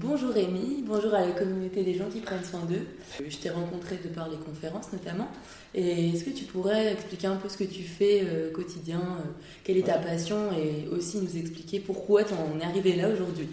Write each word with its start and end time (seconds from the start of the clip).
Bonjour 0.00 0.30
Rémi, 0.30 0.84
bonjour 0.86 1.12
à 1.12 1.26
la 1.26 1.32
communauté 1.32 1.82
des 1.82 1.94
gens 1.94 2.08
qui 2.08 2.20
prennent 2.20 2.44
soin 2.44 2.60
d'eux. 2.60 2.86
Je 3.28 3.36
t'ai 3.36 3.50
rencontré 3.50 3.96
de 3.96 4.08
par 4.08 4.28
les 4.28 4.36
conférences 4.36 4.92
notamment. 4.92 5.28
Et 5.74 6.10
est-ce 6.10 6.22
que 6.22 6.30
tu 6.30 6.44
pourrais 6.44 6.92
expliquer 6.92 7.26
un 7.26 7.34
peu 7.34 7.48
ce 7.48 7.56
que 7.56 7.64
tu 7.64 7.82
fais 7.82 8.22
euh, 8.22 8.48
au 8.48 8.52
quotidien, 8.52 9.00
euh, 9.00 9.30
quelle 9.64 9.76
est 9.76 9.86
ta 9.86 9.98
passion 9.98 10.52
et 10.52 10.86
aussi 10.94 11.18
nous 11.18 11.36
expliquer 11.36 11.80
pourquoi 11.80 12.22
tu 12.22 12.32
en 12.34 12.60
es 12.60 12.64
arrivé 12.64 12.94
là 12.94 13.08
aujourd'hui? 13.08 13.48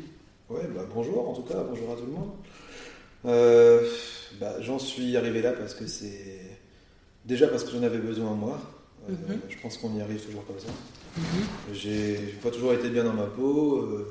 Ouais, 0.48 0.68
bah 0.76 0.86
bonjour 0.94 1.28
en 1.28 1.34
tout 1.34 1.42
cas, 1.42 1.64
bonjour 1.68 1.92
à 1.92 1.96
tout 1.96 2.06
le 2.06 2.12
monde. 2.12 2.30
Euh, 3.26 3.90
bah, 4.40 4.54
j'en 4.62 4.78
suis 4.78 5.18
arrivé 5.18 5.42
là 5.42 5.52
parce 5.52 5.74
que 5.74 5.88
c'est. 5.88 6.42
Déjà 7.26 7.48
parce 7.48 7.64
que 7.64 7.72
j'en 7.72 7.82
avais 7.82 7.98
besoin 7.98 8.36
moi. 8.36 8.62
Mhm. 9.10 9.40
Je 9.50 9.58
pense 9.64 9.80
qu'on 9.80 9.96
y 9.96 10.02
arrive 10.02 10.24
toujours 10.24 10.46
comme 10.46 10.60
ça. 10.60 10.68
Mhm. 11.18 11.24
J'ai 11.74 12.18
pas 12.44 12.52
toujours 12.52 12.74
été 12.74 12.90
bien 12.90 13.04
dans 13.04 13.14
ma 13.14 13.26
peau. 13.26 14.06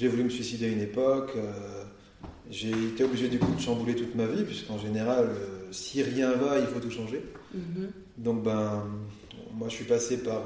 J'ai 0.00 0.08
voulu 0.08 0.24
me 0.24 0.30
suicider 0.30 0.64
à 0.64 0.68
une 0.70 0.80
époque. 0.80 1.32
Euh, 1.36 1.84
j'ai 2.50 2.70
été 2.70 3.04
obligé 3.04 3.28
du 3.28 3.38
coup 3.38 3.54
de 3.54 3.60
chambouler 3.60 3.94
toute 3.94 4.14
ma 4.14 4.24
vie, 4.24 4.44
puisqu'en 4.44 4.78
général, 4.78 5.26
euh, 5.26 5.68
si 5.72 6.02
rien 6.02 6.32
va, 6.32 6.58
il 6.58 6.64
faut 6.64 6.80
tout 6.80 6.90
changer. 6.90 7.22
Mhm. 7.52 7.90
Donc 8.16 8.42
ben, 8.42 8.82
moi 9.52 9.68
je 9.68 9.74
suis 9.74 9.84
passé 9.84 10.22
par 10.22 10.42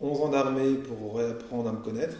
11 0.00 0.20
euh, 0.20 0.22
ans 0.22 0.28
d'armée 0.28 0.74
pour 0.74 1.16
réapprendre 1.16 1.68
à 1.68 1.72
me 1.72 1.82
connaître. 1.82 2.16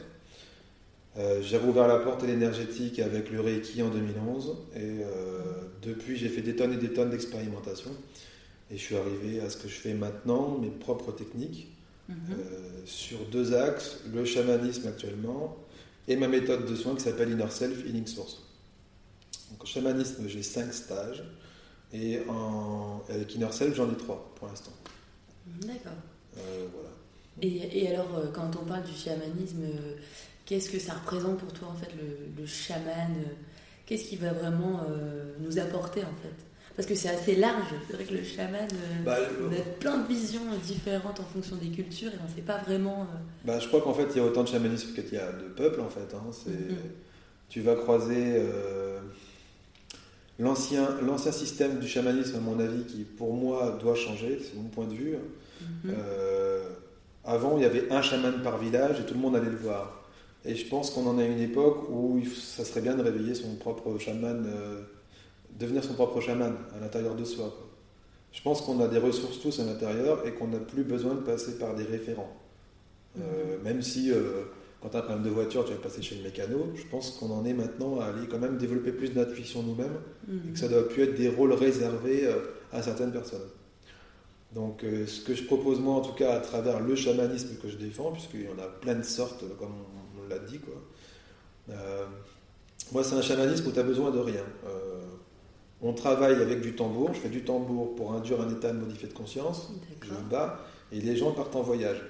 j'ai 1.43 1.59
rouvert 1.59 1.87
la 1.87 1.99
porte 1.99 2.25
à 2.25 2.27
l'énergétique 2.27 2.99
avec 2.99 3.31
le 3.31 3.41
Reiki 3.41 3.81
en 3.83 3.89
2011 3.89 4.57
et 4.75 5.05
depuis 5.83 6.17
j'ai 6.17 6.29
fait 6.29 6.43
des 6.43 6.57
tonnes 6.57 6.73
et 6.73 6.77
des 6.77 6.93
tonnes 6.93 7.11
d'expérimentation 7.11 7.91
et 8.71 8.77
je 8.77 8.83
suis 8.83 8.97
arrivé 8.97 9.41
à 9.41 9.49
ce 9.49 9.57
que 9.57 9.69
je 9.69 9.75
fais 9.75 9.95
maintenant, 9.95 10.59
mes 10.61 10.71
propres 10.71 11.13
techniques, 11.13 11.69
mhm. 12.09 12.17
sur 12.85 13.19
deux 13.31 13.55
axes, 13.55 14.01
le 14.13 14.25
chamanisme 14.25 14.89
actuellement 14.89 15.57
et 16.09 16.17
ma 16.17 16.29
méthode 16.29 16.67
de 16.67 16.75
soins 16.75 16.95
qui 16.95 17.03
s'appelle 17.03 17.31
Inner 17.31 17.51
Self 17.51 17.85
Healing 17.85 18.07
Source. 18.07 18.43
Donc, 19.51 19.63
en 19.63 19.67
chamanisme, 19.67 20.27
j'ai 20.27 20.43
cinq 20.43 20.73
stages 20.73 21.25
et 21.93 22.21
en, 22.29 23.03
avec 23.09 23.35
Inner 23.35 23.53
Self, 23.53 23.75
j'en 23.75 23.91
ai 23.93 23.97
trois 23.97 24.33
pour 24.37 24.49
l'instant. 24.49 24.73
D'accord. 25.47 25.93
Euh, 26.39 26.67
voilà. 26.73 26.91
Et, 27.43 27.85
et, 27.85 27.89
alors, 27.89 28.17
euh, 28.17 28.27
quand 28.33 28.51
on 28.61 28.65
parle 28.65 28.85
du 28.85 28.93
chamanisme, 28.93 29.63
euh, 29.63 29.97
qu'est-ce 30.47 30.71
que 30.71 30.79
ça 30.79 30.95
représente 30.95 31.39
pour 31.39 31.53
toi 31.53 31.69
en 31.69 31.75
fait 31.75 31.91
le, 31.97 32.41
le 32.41 32.47
chaman? 32.47 33.15
Qu'est-ce 33.87 34.05
qui 34.05 34.17
va 34.17 34.33
vraiment 34.33 34.81
nous 35.41 35.59
apporter 35.59 36.03
en 36.03 36.15
fait? 36.23 36.54
Parce 36.77 36.89
que 36.89 36.95
c'est 36.95 37.09
assez 37.09 37.37
large. 37.37 37.73
C'est 37.87 37.95
vrai 37.95 38.05
que 38.05 38.15
le 38.15 38.25
chaman, 38.25 38.69
euh, 38.73 39.05
bah, 39.05 39.17
a 39.17 39.79
plein 39.79 39.99
de 39.99 40.09
visions 40.09 40.41
différentes 40.65 41.21
en 41.21 41.25
fonction 41.25 41.57
des 41.57 41.69
cultures 41.69 42.11
et 42.11 42.19
on 42.21 42.29
ne 42.29 42.35
sait 42.35 42.43
pas 42.43 42.59
vraiment. 42.59 43.03
Euh, 43.03 43.17
bah, 43.45 43.59
je 43.61 43.69
crois 43.69 43.81
qu'en 43.81 43.95
fait, 43.95 44.09
il 44.11 44.17
y 44.17 44.21
a 44.21 44.25
autant 44.25 44.43
de 44.43 44.49
chamanisme 44.49 44.93
qu'il 44.93 45.15
y 45.15 45.19
a 45.19 45.31
de 45.31 45.49
peuples 45.49 45.81
en 45.81 45.89
fait. 45.89 46.15
Hein. 46.15 46.25
Mm-hmm. 46.31 46.75
Tu 47.49 47.61
vas 47.61 47.77
croiser 47.77 48.39
euh, 48.39 48.99
l'ancien, 50.39 50.89
l'ancien 51.01 51.31
système 51.31 51.79
du 51.79 51.87
chamanisme, 51.87 52.37
à 52.37 52.41
mon 52.41 52.59
avis, 52.59 52.85
qui 52.85 53.05
pour 53.05 53.35
moi 53.35 53.79
doit 53.81 53.95
changer, 53.95 54.41
c'est 54.43 54.57
mon 54.57 54.69
point 54.69 54.87
de 54.87 54.95
vue. 54.95 55.17
Mm-hmm. 55.63 55.95
avant, 57.25 57.57
il 57.57 57.63
y 57.63 57.67
avait 57.67 57.91
un 57.93 58.03
chaman 58.03 58.43
par 58.43 58.59
village 58.59 59.01
et 59.01 59.05
tout 59.05 59.15
le 59.15 59.21
monde 59.21 59.37
allait 59.37 59.51
le 59.51 59.57
voir. 59.57 60.03
Et 60.45 60.57
je 60.57 60.67
pense 60.67 60.91
qu'on 60.91 61.07
en 61.07 61.19
a 61.19 61.25
une 61.25 61.41
époque 61.41 61.89
où 61.89 62.21
ça 62.27 62.65
serait 62.65 62.83
bien 62.83 62.97
de 62.97 63.03
réveiller 63.03 63.35
son 63.35 63.55
propre 63.55 63.97
chaman 63.99 64.45
devenir 65.59 65.85
son 65.85 65.95
propre 65.95 66.21
chaman 66.21 66.55
à 66.77 66.81
l'intérieur 66.81 67.15
de 67.15 67.25
soi. 67.25 67.55
Je 68.33 68.43
pense 68.43 68.63
qu'on 68.63 68.81
a 68.81 68.89
des 68.89 68.99
ressources 68.99 69.41
tous 69.41 69.61
à 69.61 69.65
l'intérieur 69.65 70.27
et 70.27 70.33
qu'on 70.33 70.49
n'a 70.49 70.59
plus 70.59 70.83
besoin 70.83 71.15
de 71.15 71.21
passer 71.21 71.57
par 71.59 71.75
des 71.75 71.85
référents. 71.85 72.37
Euh, 73.19 73.57
mhm. 73.59 73.63
même 73.63 73.83
si 73.83 74.11
euh, 74.11 74.43
quand 74.83 74.89
tu 74.89 74.97
as 74.97 75.01
un 75.01 75.03
problème 75.03 75.25
de 75.25 75.31
voiture, 75.31 75.65
tu 75.65 75.73
vas 75.73 75.79
passer 75.79 76.03
chez 76.03 76.17
le 76.17 76.23
mécano, 76.25 76.67
je 76.75 76.83
pense 76.91 77.13
qu'on 77.13 77.31
en 77.31 77.45
est 77.45 77.53
maintenant 77.53 78.01
à 78.01 78.07
aller 78.07 78.27
quand 78.29 78.41
même 78.41 78.59
développer 78.59 78.91
plus 78.91 79.13
d'intuition 79.13 79.63
nous-mêmes 79.63 79.97
et 80.49 80.53
que 80.53 80.59
ça 80.59 80.69
doit 80.69 80.89
plus 80.89 81.05
être 81.05 81.15
des 81.15 81.29
rôles 81.29 81.53
réservés 81.53 82.27
euh, 82.27 82.41
à 82.73 82.83
certaines 82.83 83.13
personnes. 83.13 83.49
Donc 84.53 84.85
ce 84.85 85.21
que 85.23 85.35
je 85.35 85.43
propose 85.43 85.81
moi 85.81 85.95
en 85.95 86.01
tout 86.01 86.13
cas 86.13 86.35
à 86.37 86.39
travers 86.39 86.79
le 86.79 86.95
chamanisme 86.95 87.57
que 87.61 87.69
je 87.69 87.77
défends, 87.77 88.13
puisqu'il 88.13 88.43
y 88.43 88.49
en 88.49 88.59
a 88.63 88.69
plein 88.69 88.95
de 88.95 89.03
sortes 89.03 89.45
comme 89.59 89.73
on, 90.25 90.29
l'a 90.29 90.39
dit, 90.39 90.61
quoi. 90.61 90.75
moi 92.93 93.03
c'est 93.03 93.17
un 93.17 93.23
chamanisme 93.23 93.67
où 93.67 93.73
tu 93.73 93.81
as 93.81 93.83
besoin 93.83 94.13
de 94.13 94.21
rien. 94.21 94.45
On 95.83 95.93
travaille 95.93 96.41
avec 96.41 96.61
du 96.61 96.75
tambour, 96.75 97.13
je 97.13 97.21
fais 97.21 97.29
du 97.29 97.43
tambour 97.43 97.95
pour 97.95 98.13
induire 98.13 98.41
un 98.41 98.51
état 98.51 98.73
de 98.73 98.79
modifié 98.79 99.09
de 99.09 99.13
conscience, 99.13 99.73
je 100.03 100.11
me 100.11 100.31
bats, 100.31 100.61
et 100.93 101.01
les 101.01 101.17
gens 101.17 101.33
partent 101.33 101.57
en 101.57 101.63
voyage. 101.63 102.03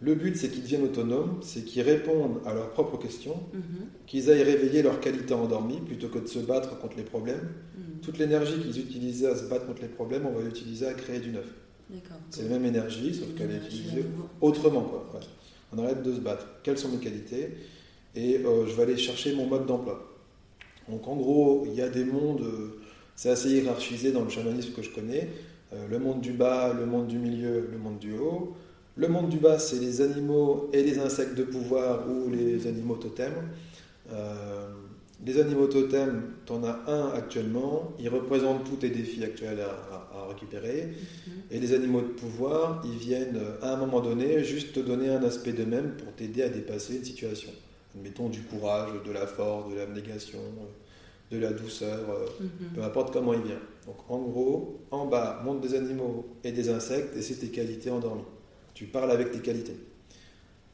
Le 0.00 0.14
but, 0.14 0.36
c'est 0.36 0.50
qu'ils 0.50 0.62
deviennent 0.62 0.84
autonomes, 0.84 1.38
c'est 1.42 1.64
qu'ils 1.64 1.82
répondent 1.82 2.40
à 2.44 2.52
leurs 2.52 2.70
propres 2.70 2.98
questions, 2.98 3.40
mhm. 3.54 3.86
qu'ils 4.06 4.30
aillent 4.30 4.42
réveiller 4.42 4.82
leur 4.82 5.00
qualité 5.00 5.32
endormie 5.32 5.80
plutôt 5.80 6.08
que 6.08 6.18
de 6.18 6.26
se 6.26 6.38
battre 6.38 6.78
contre 6.78 6.98
les 6.98 7.02
problèmes. 7.02 7.48
Mhm. 7.76 8.00
Toute 8.02 8.18
l'énergie 8.18 8.60
qu'ils 8.60 8.78
utilisaient 8.78 9.28
à 9.28 9.36
se 9.36 9.44
battre 9.44 9.66
contre 9.66 9.82
les 9.82 9.88
problèmes, 9.88 10.26
on 10.26 10.32
va 10.32 10.42
l'utiliser 10.42 10.86
à 10.86 10.92
créer 10.92 11.20
du 11.20 11.30
neuf. 11.30 11.46
C'est 12.30 12.42
la 12.42 12.50
même 12.50 12.64
énergie, 12.66 13.14
sauf 13.14 13.34
qu'elle 13.36 13.52
est 13.52 13.58
utilisée 13.58 14.04
autrement. 14.40 14.82
Quoi. 14.82 15.20
On 15.72 15.78
arrête 15.78 16.02
de 16.02 16.12
se 16.12 16.20
battre. 16.20 16.46
Quelles 16.62 16.78
sont 16.78 16.88
mes 16.88 16.98
qualités? 16.98 17.56
Et 18.14 18.38
euh, 18.38 18.66
je 18.66 18.74
vais 18.74 18.82
aller 18.82 18.96
chercher 18.96 19.34
mon 19.34 19.46
mode 19.46 19.66
d'emploi. 19.66 20.15
Donc 20.88 21.08
en 21.08 21.16
gros, 21.16 21.64
il 21.66 21.74
y 21.74 21.82
a 21.82 21.88
des 21.88 22.04
mondes 22.04 22.42
euh, 22.42 22.78
c'est 23.16 23.30
assez 23.30 23.48
hiérarchisé 23.48 24.12
dans 24.12 24.22
le 24.22 24.28
chamanisme 24.28 24.72
que 24.74 24.82
je 24.82 24.90
connais. 24.90 25.28
Euh, 25.72 25.88
le 25.88 25.98
monde 25.98 26.20
du 26.20 26.32
bas, 26.32 26.74
le 26.78 26.84
monde 26.84 27.08
du 27.08 27.18
milieu, 27.18 27.66
le 27.72 27.78
monde 27.78 27.98
du 27.98 28.12
haut. 28.12 28.54
Le 28.94 29.08
monde 29.08 29.30
du 29.30 29.38
bas, 29.38 29.58
c'est 29.58 29.78
les 29.78 30.02
animaux 30.02 30.70
et 30.72 30.82
les 30.82 30.98
insectes 30.98 31.34
de 31.34 31.42
pouvoir 31.42 32.04
ou 32.08 32.30
les 32.30 32.66
animaux 32.66 32.96
totems. 32.96 33.48
Euh, 34.12 34.68
les 35.24 35.40
animaux 35.40 35.66
totems, 35.66 36.22
tu 36.44 36.52
en 36.52 36.62
as 36.62 36.78
un 36.86 37.10
actuellement, 37.14 37.94
ils 37.98 38.10
représentent 38.10 38.64
tous 38.64 38.76
tes 38.76 38.90
défis 38.90 39.24
actuels 39.24 39.60
à, 39.60 40.26
récupérer. 40.28 40.88
Mhm. 41.26 41.32
Et 41.50 41.60
les 41.60 41.72
animaux 41.72 42.00
de 42.00 42.08
pouvoir, 42.08 42.82
ils 42.84 42.98
viennent 42.98 43.40
à 43.62 43.74
un 43.74 43.76
moment 43.76 44.00
donné 44.00 44.44
juste 44.44 44.74
te 44.74 44.80
donner 44.80 45.08
un 45.08 45.22
aspect 45.22 45.52
d'eux-mêmes 45.52 45.92
pour 45.96 46.12
t'aider 46.12 46.42
à 46.42 46.48
dépasser 46.48 46.96
une 46.96 47.04
situation. 47.04 47.50
Admettons 47.96 48.28
du 48.28 48.42
courage, 48.42 48.90
de 49.06 49.12
la 49.12 49.26
force, 49.26 49.70
de 49.72 49.76
l'abnégation, 49.76 50.38
de 51.30 51.38
la 51.38 51.52
douceur, 51.52 52.10
euh, 52.10 52.26
mhm. 52.40 52.74
peu 52.74 52.82
importe 52.82 53.12
comment 53.12 53.32
il 53.34 53.42
vient. 53.42 53.60
Donc 53.86 53.96
en 54.08 54.18
gros, 54.18 54.80
en 54.90 55.06
bas, 55.06 55.42
monde 55.44 55.60
des 55.60 55.74
animaux 55.74 56.26
et 56.44 56.52
des 56.52 56.68
insectes, 56.68 57.16
et 57.16 57.22
c'est 57.22 57.36
tes 57.36 57.48
qualités 57.48 57.90
endormies. 57.90 58.24
Tu 58.74 58.84
parles 58.84 59.10
avec 59.10 59.32
tes 59.32 59.40
qualités. 59.40 59.76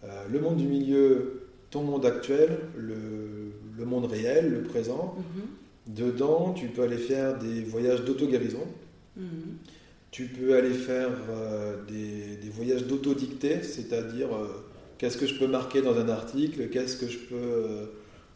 Euh, 0.05 0.25
le 0.31 0.41
monde 0.41 0.57
du 0.57 0.67
milieu, 0.67 1.49
ton 1.71 1.83
monde 1.83 2.05
actuel, 2.05 2.59
le, 2.77 3.85
monde 3.85 4.07
réel, 4.07 4.51
le 4.51 4.63
présent, 4.63 5.17
mhm. 5.17 5.95
dedans, 5.95 6.53
tu 6.53 6.67
peux 6.69 6.83
aller 6.83 6.99
faire 6.99 7.39
des 7.39 7.63
voyages 7.63 8.05
d'auto-guérison. 8.05 8.67
Mhm. 9.17 9.57
Tu 10.11 10.27
peux 10.27 10.57
aller 10.57 10.75
faire 10.75 11.11
euh, 11.31 11.83
des, 11.87 12.37
des, 12.37 12.51
voyages 12.51 12.87
d'autodicté, 12.87 13.63
c'est-à-dire 13.63 14.29
qu'est-ce 15.03 15.19
que 15.19 15.27
je 15.27 15.35
peux 15.35 15.49
marquer 15.49 15.83
dans 15.83 15.99
un 15.99 16.09
article, 16.09 16.69
qu'est-ce 16.69 16.97
que 16.97 17.09
je 17.09 17.19
peux 17.19 17.91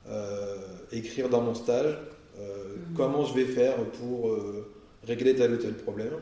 euh, 0.09 0.57
écrire 0.91 1.29
dans 1.29 1.41
mon 1.41 1.55
stage? 1.55 1.97
Euh, 2.41 2.75
mhm. 2.75 2.97
comment 2.97 3.25
je 3.25 3.35
vais 3.35 3.45
faire 3.45 3.77
pour 3.93 4.31
euh, 4.31 4.69
régler 5.05 5.37
tel 5.37 5.53
ou 5.53 5.59
tel 5.59 5.75
problème? 5.75 6.15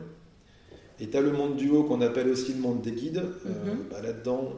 Et 0.99 1.09
tu 1.09 1.17
as 1.17 1.21
le 1.21 1.31
monde 1.31 1.55
du 1.55 1.71
haut 1.71 1.83
qu'on 1.83 1.99
appelle 2.01 2.29
aussi 2.29 2.53
le 2.53 2.59
monde 2.59 2.83
des 2.83 2.91
guides. 2.91 3.23
Mhm. 3.43 3.87
Bah, 3.89 4.03
là-dedans, 4.03 4.53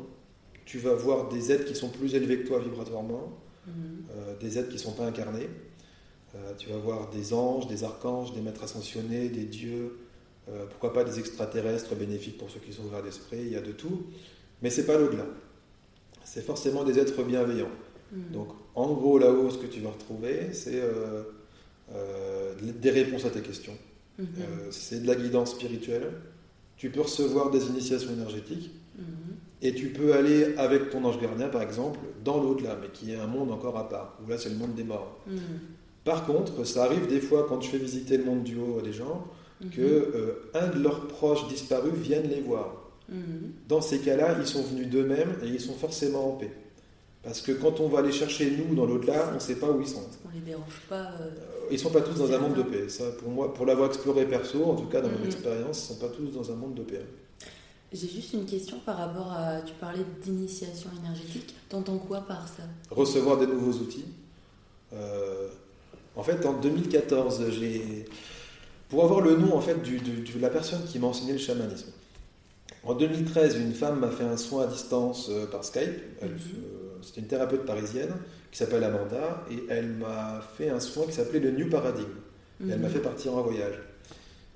tu 0.65 0.77
vas 0.77 0.94
voir 0.94 1.29
des 1.29 1.53
êtres 1.53 1.63
qui 1.63 1.73
sont 1.73 1.88
plus 1.88 2.15
élevés 2.15 2.39
que 2.41 2.47
toi 2.47 2.59
vibratoirement, 2.59 3.39
mhm. 3.65 4.03
des 4.41 4.59
êtres 4.59 4.67
qui 4.67 4.75
ne 4.75 4.81
sont 4.81 4.91
pas 4.91 5.06
incarnés. 5.06 5.47
tu 6.57 6.67
vas 6.67 6.77
voir 6.79 7.09
des 7.11 7.33
anges, 7.33 7.67
des 7.67 7.85
archanges, 7.85 8.33
des 8.33 8.41
maîtres 8.41 8.65
ascensionnés, 8.65 9.29
des 9.29 9.45
dieux, 9.45 10.00
pourquoi 10.69 10.91
pas 10.91 11.06
des 11.06 11.17
extraterrestres 11.17 11.95
bénéfiques 11.95 12.38
pour 12.38 12.50
ceux 12.50 12.59
qui 12.59 12.73
sont 12.73 12.83
ouverts 12.83 13.03
d'esprit, 13.03 13.39
il 13.39 13.53
y 13.53 13.56
a 13.56 13.61
de 13.61 13.71
tout. 13.71 14.07
Mais 14.61 14.69
c'est 14.69 14.85
pas 14.85 14.97
l'au-delà. 14.97 15.25
C'est 16.27 16.41
forcément 16.41 16.83
des 16.83 17.00
êtres 17.00 17.24
bienveillants. 17.24 17.71
Donc 18.33 18.50
en 18.75 18.91
gros, 18.91 19.18
là-haut, 19.18 19.50
ce 19.50 19.57
que 19.57 19.65
tu 19.65 19.79
vas 19.79 19.91
retrouver, 19.91 20.50
c'est 20.51 20.81
euh, 20.81 21.24
euh, 21.94 22.53
des 22.62 22.89
réponses 22.89 23.24
à 23.24 23.29
tes 23.29 23.39
questions. 23.39 23.77
Mhm. 24.19 24.27
Euh, 24.39 24.68
c'est 24.71 25.03
de 25.03 25.07
la 25.07 25.15
guidance 25.15 25.51
spirituelle. 25.51 26.12
Tu 26.75 26.89
peux 26.89 27.01
recevoir 27.01 27.50
des 27.50 27.68
initiations 27.68 28.12
énergétiques. 28.12 28.71
Mhm. 28.97 29.06
Et 29.62 29.74
tu 29.74 29.88
peux 29.88 30.13
aller 30.13 30.53
avec 30.57 30.89
ton 30.89 31.03
ange 31.06 31.19
gardien, 31.19 31.47
par 31.47 31.62
exemple, 31.62 32.00
dans 32.25 32.44
l'au-delà, 32.44 32.77
mais 32.80 32.89
qui 32.89 33.13
est 33.13 33.15
un 33.18 33.27
monde 33.27 33.50
encore 33.50 33.77
à 33.77 33.88
part, 33.88 34.19
où 34.23 34.30
là 34.30 34.38
c'est 34.38 34.50
le 34.50 34.57
monde 34.57 34.75
des 34.75 34.83
morts. 34.83 35.18
Par 36.03 36.25
contre, 36.25 36.65
ça 36.65 36.83
arrive 36.83 37.07
des 37.07 37.21
fois 37.21 37.47
quand 37.47 37.62
je 37.62 37.69
fais 37.69 37.77
visiter 37.77 38.18
le 38.18 38.25
monde 38.25 38.44
du 38.44 38.57
haut 38.57 38.80
à 38.80 38.81
des 38.81 38.94
gens, 38.94 39.25
que 39.71 40.50
un 40.53 40.68
de 40.68 40.80
leurs 40.80 41.07
proches 41.07 41.47
disparus 41.47 41.94
vienne 41.94 42.27
les 42.30 42.41
voir. 42.41 42.86
Mhm. 43.09 43.54
Dans 43.68 43.81
ces 43.81 44.00
cas-là, 44.00 44.36
ils 44.39 44.48
sont 44.48 44.63
venus 44.63 44.88
d'eux-mêmes 44.89 45.36
et 45.44 45.48
ils 45.48 45.62
sont 45.62 45.74
forcément 45.74 46.33
en 46.33 46.38
paix. 46.38 46.51
Parce 47.24 47.42
que 47.42 47.51
quand 47.51 47.80
on 47.80 47.88
va 47.89 48.01
les 48.01 48.12
chercher, 48.12 48.51
nous, 48.51 48.74
dans 48.75 48.86
l'au-delà, 48.86 49.30
on 49.31 49.36
ne 49.36 49.39
sait 49.39 49.56
pas 49.56 49.69
où 49.69 49.81
ils 49.81 49.88
sont. 49.88 50.04
On 50.25 50.33
les 50.33 50.39
dérange 50.42 50.81
pas. 50.88 51.12
euh, 51.21 51.30
Ils 51.71 51.80
sont 51.80 51.89
pas 51.89 52.01
tous 52.01 52.13
dans 52.18 52.31
un 52.31 52.38
monde 52.39 52.54
de 52.56 52.63
paix. 52.63 52.88
Ça, 52.89 53.04
pour 53.19 53.30
moi, 53.30 53.54
pour 53.54 53.65
l'avoir 53.65 53.89
exploré 53.89 54.25
perso, 54.25 54.63
en 54.63 54.75
tout 54.75 54.88
cas 54.88 55.01
dans 55.01 55.09
mon 55.09 55.19
Mhm. 55.19 55.25
expérience, 55.25 55.83
ils 55.83 55.88
sont 55.94 56.00
pas 56.00 56.07
tous 56.09 56.27
dans 56.31 56.50
un 56.51 56.56
monde 56.56 56.75
de 56.75 56.83
paix. 56.83 57.01
J'ai 57.92 58.07
juste 58.07 58.33
une 58.33 58.45
question 58.45 58.80
par 58.86 58.98
rapport 58.98 59.31
à. 59.31 59.62
Tu 59.62 59.74
parlais 59.80 60.04
d'initiation 60.24 60.89
énergétique. 61.01 61.56
T'entends 61.69 61.98
quoi 61.98 62.19
par 62.21 62.48
ça? 62.48 62.63
Recevoir 62.92 63.38
des 63.38 63.48
nouveaux 63.48 63.77
outils. 63.80 64.06
Euh, 64.94 65.48
en 66.15 66.24
fait, 66.24 66.45
en 66.45 66.54
2014, 66.54 67.50
j'ai 67.51 68.06
pour 68.89 69.04
avoir 69.04 69.19
le 69.21 69.36
nom 69.36 69.54
en 69.56 69.62
fait 69.62 69.81
du- 69.81 70.00
du- 70.00 70.21
de 70.33 70.39
la 70.39 70.50
personne 70.50 70.81
qui 70.86 70.98
m'a 71.00 71.07
enseigné 71.07 71.33
le 71.33 71.39
chamanisme. 71.39 71.92
En 72.87 72.95
2013, 72.95 73.57
une 73.57 73.73
femme 73.73 73.99
m'a 73.99 74.09
fait 74.09 74.23
un 74.23 74.37
soin 74.37 74.63
à 74.63 74.67
distance 74.67 75.27
euh, 75.29 75.45
par 75.45 75.63
Skype. 75.63 75.91
Elle, 76.21 76.29
Mhm. 76.29 76.35
euh, 76.37 76.73
C'était 77.03 77.21
une 77.21 77.27
thérapeute 77.27 77.65
parisienne 77.65 78.09
qui 78.51 78.57
s'appelle 78.57 78.83
Amanda 78.83 79.45
et 79.51 79.63
elle 79.69 79.89
m'a 79.89 80.41
fait 80.57 80.69
un 80.69 80.79
soin 80.79 81.05
qui 81.05 81.11
s'appelait 81.13 81.39
le 81.39 81.51
New 81.51 81.69
Paradigm. 81.69 82.07
Et 82.65 82.71
elle 82.71 82.79
m'a 82.79 82.87
Mhm. 82.87 82.93
fait 82.93 82.99
partir 83.01 83.35
en 83.37 83.41
voyage. 83.43 83.75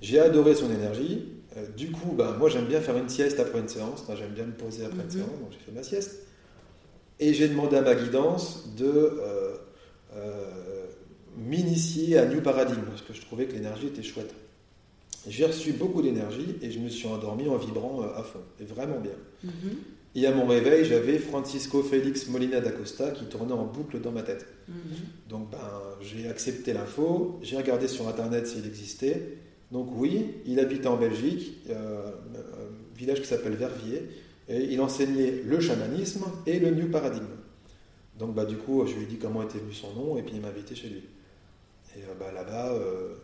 J'ai 0.00 0.18
adoré 0.18 0.54
son 0.56 0.68
énergie. 0.72 1.28
Euh, 1.56 1.66
du 1.76 1.92
coup, 1.92 2.12
ben, 2.12 2.32
moi 2.32 2.48
j'aime 2.48 2.64
bien 2.64 2.80
faire 2.80 2.96
une 2.96 3.08
sieste 3.08 3.38
après 3.38 3.60
une 3.60 3.68
séance. 3.68 4.02
J'aime 4.18 4.32
bien 4.32 4.44
me 4.46 4.52
poser 4.52 4.84
après 4.86 4.98
une 5.02 5.04
Mhm. 5.04 5.10
séance, 5.10 5.28
donc 5.40 5.50
j'ai 5.52 5.58
fait 5.64 5.70
ma 5.72 5.82
sieste. 5.84 6.26
Et 7.20 7.32
j'ai 7.32 7.46
demandé 7.48 7.76
à 7.76 7.82
ma 7.82 7.94
guidance 7.94 8.74
de 8.76 8.86
euh, 8.86 9.54
euh, 10.16 10.86
m'initier 11.36 12.18
à 12.18 12.26
New 12.26 12.40
Paradigm 12.40 12.82
parce 12.88 13.02
que 13.02 13.12
je 13.12 13.20
trouvais 13.20 13.44
que 13.46 13.52
l'énergie 13.52 13.86
était 13.86 14.02
chouette. 14.02 14.34
J'ai 15.26 15.46
reçu 15.46 15.72
beaucoup 15.72 16.02
d'énergie 16.02 16.56
et 16.62 16.70
je 16.70 16.78
me 16.78 16.88
suis 16.88 17.06
endormi 17.06 17.48
en 17.48 17.56
vibrant 17.56 18.02
euh, 18.02 18.18
à 18.18 18.22
fond, 18.22 18.40
et 18.60 18.64
vraiment 18.64 19.00
bien. 19.00 19.12
Mhm. 19.44 19.52
Et 20.14 20.26
à 20.26 20.34
mon 20.34 20.46
réveil, 20.46 20.84
j'avais 20.84 21.18
Francisco 21.18 21.82
Félix 21.82 22.28
Molina 22.28 22.60
d'Acosta 22.60 23.12
qui 23.12 23.24
tournait 23.26 23.52
en 23.52 23.64
boucle 23.64 24.00
dans 24.00 24.12
ma 24.12 24.22
tête. 24.22 24.46
Mhm. 24.68 24.74
Donc 25.28 25.50
ben, 25.50 25.58
j'ai 26.00 26.28
accepté 26.28 26.72
l'info, 26.72 27.38
j'ai 27.42 27.56
regardé 27.56 27.88
sur 27.88 28.08
internet 28.08 28.46
s'il 28.46 28.66
existait. 28.66 29.38
Donc 29.70 29.88
oui, 29.94 30.26
il 30.44 30.60
habitait 30.60 30.88
en 30.88 30.98
Belgique, 30.98 31.62
euh, 31.70 32.08
un 32.08 32.98
village 32.98 33.22
qui 33.22 33.26
s'appelle 33.26 33.54
Verviers, 33.54 34.02
et 34.48 34.64
il 34.64 34.80
enseignait 34.80 35.42
le 35.46 35.60
chamanisme 35.60 36.24
et 36.46 36.58
le 36.58 36.70
New 36.70 36.90
Paradigm. 36.90 37.26
Donc 38.18 38.34
bah, 38.34 38.44
du 38.44 38.56
coup, 38.56 38.84
je 38.86 38.94
lui 38.94 39.04
ai 39.04 39.06
dit 39.06 39.16
comment 39.16 39.42
était 39.42 39.58
venu 39.58 39.72
son 39.72 39.92
nom, 39.94 40.16
et 40.18 40.22
puis 40.22 40.34
il 40.34 40.40
m'a 40.40 40.48
invité 40.48 40.74
chez 40.74 40.88
lui. 40.88 41.02
Et 41.96 42.02
euh, 42.02 42.14
bah, 42.18 42.32
là-bas, 42.32 42.72
euh, 42.72 42.78
euh, 42.78 43.14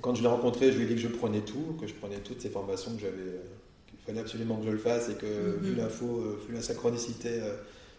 quand 0.00 0.14
je 0.14 0.22
l'ai 0.22 0.28
rencontré, 0.28 0.72
je 0.72 0.78
lui 0.78 0.84
ai 0.84 0.86
dit 0.88 0.94
que 0.94 1.00
je 1.00 1.08
prenais 1.08 1.40
tout, 1.40 1.76
que 1.80 1.86
je 1.86 1.94
prenais 1.94 2.18
toutes 2.18 2.40
ces 2.40 2.48
formations, 2.50 2.94
que 2.94 3.00
j'avais, 3.00 3.12
euh, 3.22 3.42
qu'il 3.88 3.98
fallait 4.06 4.20
absolument 4.20 4.56
que 4.56 4.66
je 4.66 4.70
le 4.70 4.78
fasse, 4.78 5.08
et 5.10 5.14
que 5.14 5.26
Mhm. 5.26 5.62
vu 5.62 5.74
l'info, 5.74 6.06
euh, 6.06 6.38
vu 6.48 6.54
la 6.54 6.62
synchronicité, 6.62 7.28
euh, 7.30 7.54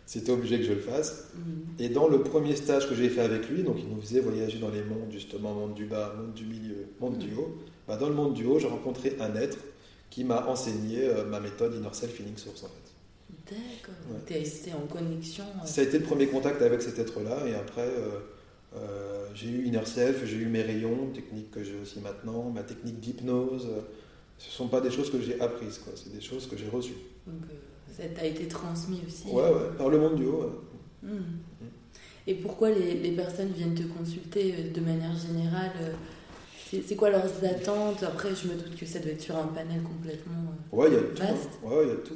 c'était 0.06 0.32
obligé 0.32 0.58
que 0.60 0.66
je 0.66 0.74
le 0.74 0.80
fasse. 0.82 1.28
Mhm. 1.36 1.44
Et 1.80 1.90
dans 1.90 2.08
le 2.08 2.22
premier 2.24 2.56
stage 2.56 2.90
que 2.90 2.96
j'ai 2.96 3.10
fait 3.10 3.22
avec 3.22 3.48
lui, 3.50 3.64
donc 3.64 3.78
il 3.80 3.88
nous 3.88 4.02
faisait 4.02 4.20
voyager 4.20 4.60
dans 4.60 4.70
les 4.70 4.82
mondes, 4.84 5.12
justement, 5.12 5.54
monde 5.54 5.76
du 5.76 5.86
bas, 5.86 6.14
monde 6.18 6.34
du 6.34 6.46
milieu, 6.46 6.88
monde 7.00 7.18
du 7.18 7.34
haut. 7.36 7.58
Bah, 7.88 7.96
dans 7.98 8.10
le 8.10 8.16
monde 8.16 8.34
du 8.34 8.46
haut, 8.46 8.60
j'ai 8.60 8.68
rencontré 8.68 9.16
un 9.20 9.36
être 9.36 9.58
qui 10.10 10.24
m'a 10.24 10.46
enseigné 10.48 11.06
euh, 11.08 11.26
ma 11.26 11.40
méthode 11.40 11.74
Inner 11.76 11.90
Self 11.94 12.12
Feeling 12.14 12.38
Source, 12.38 12.64
en 12.64 12.68
fait. 12.68 13.56
D'accord. 13.56 13.96
Ouais. 14.12 14.20
T'es 14.26 14.36
resté 14.40 14.72
en 14.74 14.86
connexion. 14.88 15.44
euh, 15.62 15.66
Ça 15.66 15.82
a 15.82 15.84
été 15.84 15.98
le 16.00 16.04
premier 16.06 16.28
contact 16.28 16.62
avec 16.62 16.82
cet 16.82 17.00
être-là, 17.00 17.46
et 17.48 17.56
après, 17.56 17.82
euh, 17.88 18.20
euh, 18.76 19.13
j'ai 19.34 19.48
eu 19.50 19.66
Inner 19.66 19.86
Self, 19.86 20.26
j'ai 20.26 20.38
eu 20.38 20.46
mes 20.46 20.62
rayons, 20.62 21.08
technique 21.14 21.52
que 21.52 21.64
j'ai 21.64 21.76
aussi 21.82 22.00
maintenant, 22.00 22.50
ma 22.50 22.64
technique 22.64 23.00
d'hypnose. 23.00 23.68
Ce 24.38 24.48
ne 24.48 24.52
sont 24.52 24.68
pas 24.68 24.82
des 24.82 24.92
choses 24.92 25.10
que 25.12 25.22
j'ai 25.22 25.40
apprises, 25.40 25.80
quoi. 25.80 25.94
c'est 25.96 26.14
des 26.14 26.22
choses 26.22 26.48
que 26.48 26.58
j'ai 26.58 26.68
reçues. 26.68 26.96
Donc, 27.28 27.42
euh, 27.50 27.54
ça 27.96 28.04
t'a 28.10 28.26
été 28.26 28.48
transmis 28.48 29.02
aussi. 29.08 29.28
Ouais, 29.28 29.44
ouais, 29.44 29.78
par 29.78 29.90
le 29.90 30.00
monde 30.00 30.16
du 30.16 30.26
haut. 30.26 30.42
ouais. 30.42 31.10
Mhm. 31.12 31.24
Et 32.26 32.36
pourquoi 32.36 32.70
les, 32.72 32.94
les 32.96 33.12
personnes 33.12 33.52
viennent 33.52 33.76
te 33.76 33.84
consulter 33.84 34.54
euh, 34.58 34.72
de 34.74 34.80
manière 34.82 35.14
générale 35.16 35.72
euh, 35.82 35.94
C'est 36.86 36.96
quoi 36.96 37.10
leurs 37.10 37.44
attentes? 37.44 38.02
Après, 38.04 38.30
je 38.36 38.48
me 38.48 38.54
doute 38.56 38.76
que 38.76 38.86
ça 38.86 39.00
doit 39.00 39.12
être 39.12 39.22
sur 39.22 39.36
un 39.38 39.48
panel 39.48 39.82
complètement. 39.84 40.54
Ouais, 40.72 40.92
y 40.92 40.96
a 40.96 41.00
tout. 41.02 41.22
Vaste. 41.22 41.50
hein. 41.64 41.68
Ouais, 41.70 41.84
il 41.84 41.90
y 41.90 41.92
a 41.92 41.96
tout. 41.98 42.16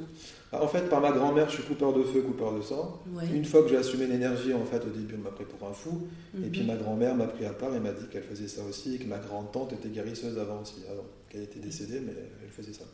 Ah, 0.52 0.62
En 0.64 0.68
fait, 0.68 0.88
par 0.88 1.00
ma 1.00 1.12
grand-mère, 1.12 1.48
je 1.50 1.56
suis 1.56 1.62
coupeur 1.64 1.92
de 1.92 2.02
feu, 2.02 2.22
coupeur 2.22 2.54
de 2.54 2.62
sang. 2.62 3.02
Ouais. 3.14 3.24
Une 3.34 3.44
fois 3.44 3.62
que 3.62 3.68
j'ai 3.68 3.76
assumé 3.76 4.06
l'énergie, 4.06 4.54
en 4.54 4.64
fait, 4.64 4.82
au 4.84 4.88
début, 4.90 5.14
on 5.18 5.22
m'a 5.22 5.30
pris 5.30 5.44
pour 5.44 5.68
un 5.68 5.72
fou. 5.72 6.06
Et 6.34 6.46
Mhm. 6.46 6.50
puis 6.50 6.64
ma 6.64 6.76
grand-mère 6.76 7.14
m'a 7.14 7.26
pris 7.26 7.44
à 7.44 7.52
part 7.52 7.74
et 7.74 7.80
m'a 7.80 7.92
dit 7.92 8.06
qu'elle 8.10 8.22
faisait 8.22 8.48
ça 8.48 8.62
aussi 8.68 8.94
et 8.94 8.98
que 8.98 9.06
ma 9.06 9.18
grande-tante 9.18 9.72
était 9.74 9.88
guérisseuse 9.90 10.38
avant 10.38 10.62
aussi, 10.62 10.76
avant 10.90 11.04
qu'elle 11.28 11.42
était 11.42 11.60
décédée, 11.60 12.00
mais 12.00 12.12
elle 12.42 12.48
faisait 12.50 12.72
ça. 12.72 12.84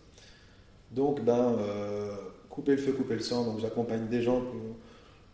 Donc, 0.90 1.24
ben, 1.24 1.56
euh, 1.60 2.14
couper 2.50 2.72
le 2.72 2.78
feu, 2.78 2.92
couper 2.92 3.14
le 3.14 3.20
sang. 3.20 3.44
Donc, 3.44 3.60
j'accompagne 3.60 4.08
des 4.08 4.22
gens 4.22 4.40
qui 4.40 4.46
ont, 4.56 4.74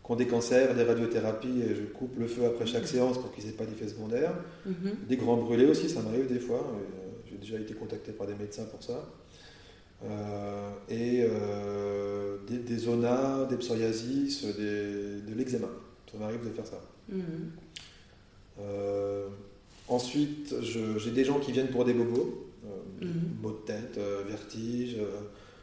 qui 0.07 0.13
ont 0.13 0.17
des 0.17 0.27
cancers, 0.27 0.75
des 0.75 0.83
radiothérapies, 0.85 1.63
et 1.63 1.75
je 1.75 1.83
coupe 1.85 2.19
le 2.19 2.27
feu 2.27 2.45
après 2.47 2.67
chaque 2.67 2.87
séance 2.87 3.17
pour 3.19 3.33
qu'ils 3.33 3.47
n'aient 3.47 3.53
pas 3.53 3.65
d'effets 3.65 3.89
secondaires. 3.89 4.35
Mhm. 4.67 4.75
Des 5.09 5.17
grands 5.17 5.37
brûlés 5.39 5.67
aussi, 5.67 5.89
ça 5.89 6.01
m'arrive 6.03 6.27
des 6.31 6.41
fois. 6.41 6.59
euh, 6.75 7.07
J'ai 7.31 7.37
déjà 7.39 7.59
été 7.59 7.73
contacté 7.75 8.13
par 8.13 8.27
des 8.27 8.35
médecins 8.35 8.65
pour 8.65 8.83
ça. 8.83 9.09
Euh, 10.05 10.71
et 10.89 11.23
euh, 11.29 12.39
des, 12.49 12.57
des 12.59 12.79
zonas, 12.79 13.45
des 13.47 13.57
psoriasis, 13.57 14.45
des- 14.45 15.21
de 15.21 15.35
l'eczéma. 15.37 15.69
Ça 16.11 16.19
m'arrive 16.19 16.43
de 16.45 16.51
faire 16.51 16.67
ça. 16.67 16.81
Mhm. 17.09 17.23
Euh, 18.61 19.27
ensuite, 19.89 20.55
j'ai 20.63 21.11
des 21.11 21.25
gens 21.25 21.39
qui 21.39 21.53
viennent 21.53 21.69
pour 21.71 21.85
des 21.85 21.93
bobos, 21.95 22.47
Mhm. 23.01 23.09
maux 23.43 23.53
de 23.53 23.65
tête, 23.67 23.99
vertige, 24.29 24.97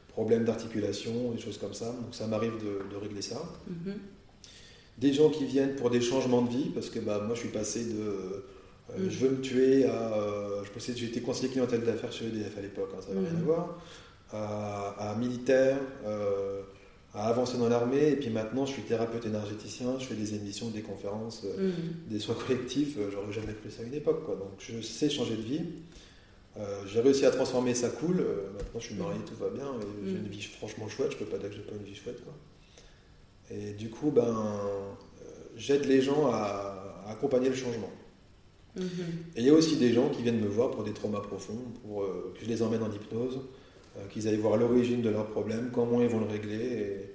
problèmes 0.10 0.46
d'articulation, 0.46 1.32
des 1.32 1.40
choses 1.40 1.58
comme 1.60 1.74
ça. 1.74 1.86
Donc 1.88 2.14
ça 2.14 2.26
m'arrive 2.28 2.54
de, 2.60 2.90
de 2.92 2.96
régler 3.00 3.22
ça. 3.22 3.42
Mhm. 3.68 3.94
Des 4.98 5.14
gens 5.14 5.30
qui 5.30 5.46
viennent 5.46 5.76
pour 5.76 5.90
des 5.92 6.02
changements 6.02 6.42
de 6.42 6.50
vie, 6.50 6.70
parce 6.74 6.90
que 6.90 7.00
bah, 7.00 7.22
moi 7.26 7.36
je 7.36 7.42
suis 7.42 7.50
passé 7.50 7.86
de 7.86 8.00
euh, 8.02 8.44
Mhm. 8.98 9.10
je 9.10 9.18
veux 9.20 9.30
me 9.32 9.42
tuer 9.42 9.86
à. 9.86 10.14
euh, 10.14 10.64
je 10.64 10.72
été 11.08 11.22
conseiller 11.22 11.50
clientèle 11.50 11.84
d'affaires 11.84 12.12
chez 12.12 12.26
EDF 12.28 12.58
à 12.58 12.62
l'époque, 12.62 12.90
hein, 12.98 13.02
ça 13.06 13.14
n'a 13.14 13.20
rien 13.20 13.38
à 13.38 13.44
voir. 13.44 13.78
À, 14.34 15.12
à 15.12 15.16
militaire, 15.16 15.78
euh, 16.06 16.62
à 17.14 17.28
avancer 17.30 17.58
dans 17.58 17.70
l'armée, 17.70 18.10
et 18.10 18.16
puis 18.18 18.30
maintenant 18.30 18.66
je 18.66 18.74
suis 18.74 18.82
thérapeute 18.82 19.26
énergéticien, 19.26 19.98
je 20.00 20.06
fais 20.06 20.16
des 20.16 20.36
émissions, 20.36 20.68
des 20.70 20.82
conférences. 20.82 21.44
euh, 21.46 21.70
Mhm. 21.70 21.74
des 22.10 22.20
soins 22.20 22.36
collectifs, 22.36 22.98
euh, 22.98 23.10
j'aurais 23.12 23.32
jamais 23.32 23.54
cru 23.54 23.70
ça 23.72 23.84
à 23.84 23.86
une 23.86 23.94
époque. 23.94 24.26
Quoi. 24.26 24.36
Donc 24.36 24.52
je 24.60 24.82
sais 24.82 25.10
changer 25.10 25.38
de 25.38 25.42
vie. 25.42 25.62
Euh, 26.58 26.82
j'ai 26.88 27.00
réussi 27.02 27.26
à 27.26 27.32
transformer 27.32 27.74
ça 27.74 27.88
cool. 27.90 28.18
Maintenant 28.18 28.80
je 28.80 28.86
suis 28.86 28.96
marié, 28.96 29.20
tout 29.26 29.36
va 29.36 29.50
bien. 29.50 29.68
J'ai 30.06 30.12
Mm. 30.12 30.18
une 30.18 30.28
vie 30.28 30.42
franchement 30.42 30.90
chouette. 30.90 31.12
Je 31.14 31.18
peux 31.18 31.26
pas 31.26 31.38
dire 31.38 31.50
que 31.50 31.56
j'ai 31.56 31.62
pas 31.62 31.76
une 31.76 31.84
vie 31.86 31.96
chouette. 31.96 32.22
Quoi. 32.24 32.34
Et 33.50 33.72
du 33.74 33.90
coup, 33.90 34.12
ben, 34.12 34.60
j'aide 35.56 35.86
les 35.86 36.02
gens 36.02 36.28
à, 36.32 37.04
à 37.06 37.12
accompagner 37.12 37.48
le 37.50 37.56
changement. 37.56 37.90
Mhm. 38.76 38.86
Et 39.36 39.40
il 39.42 39.46
y 39.46 39.50
a 39.50 39.54
aussi 39.54 39.78
des 39.78 39.94
gens 39.94 40.10
qui 40.10 40.22
viennent 40.22 40.40
me 40.42 40.48
voir 40.48 40.70
pour 40.72 40.84
des 40.84 40.92
traumas 40.94 41.22
profonds, 41.22 41.58
pour 41.84 42.04
euh, 42.04 42.34
que 42.38 42.44
je 42.44 42.50
les 42.50 42.62
emmène 42.62 42.84
en 42.84 42.92
hypnose, 42.92 43.40
qu'ils 44.10 44.28
aillent 44.28 44.38
voir 44.38 44.58
l'origine 44.58 45.02
de 45.02 45.10
leurs 45.10 45.28
problèmes, 45.28 45.70
comment 45.74 46.02
ils 46.02 46.08
vont 46.08 46.20
le 46.20 46.28
régler, 46.28 47.12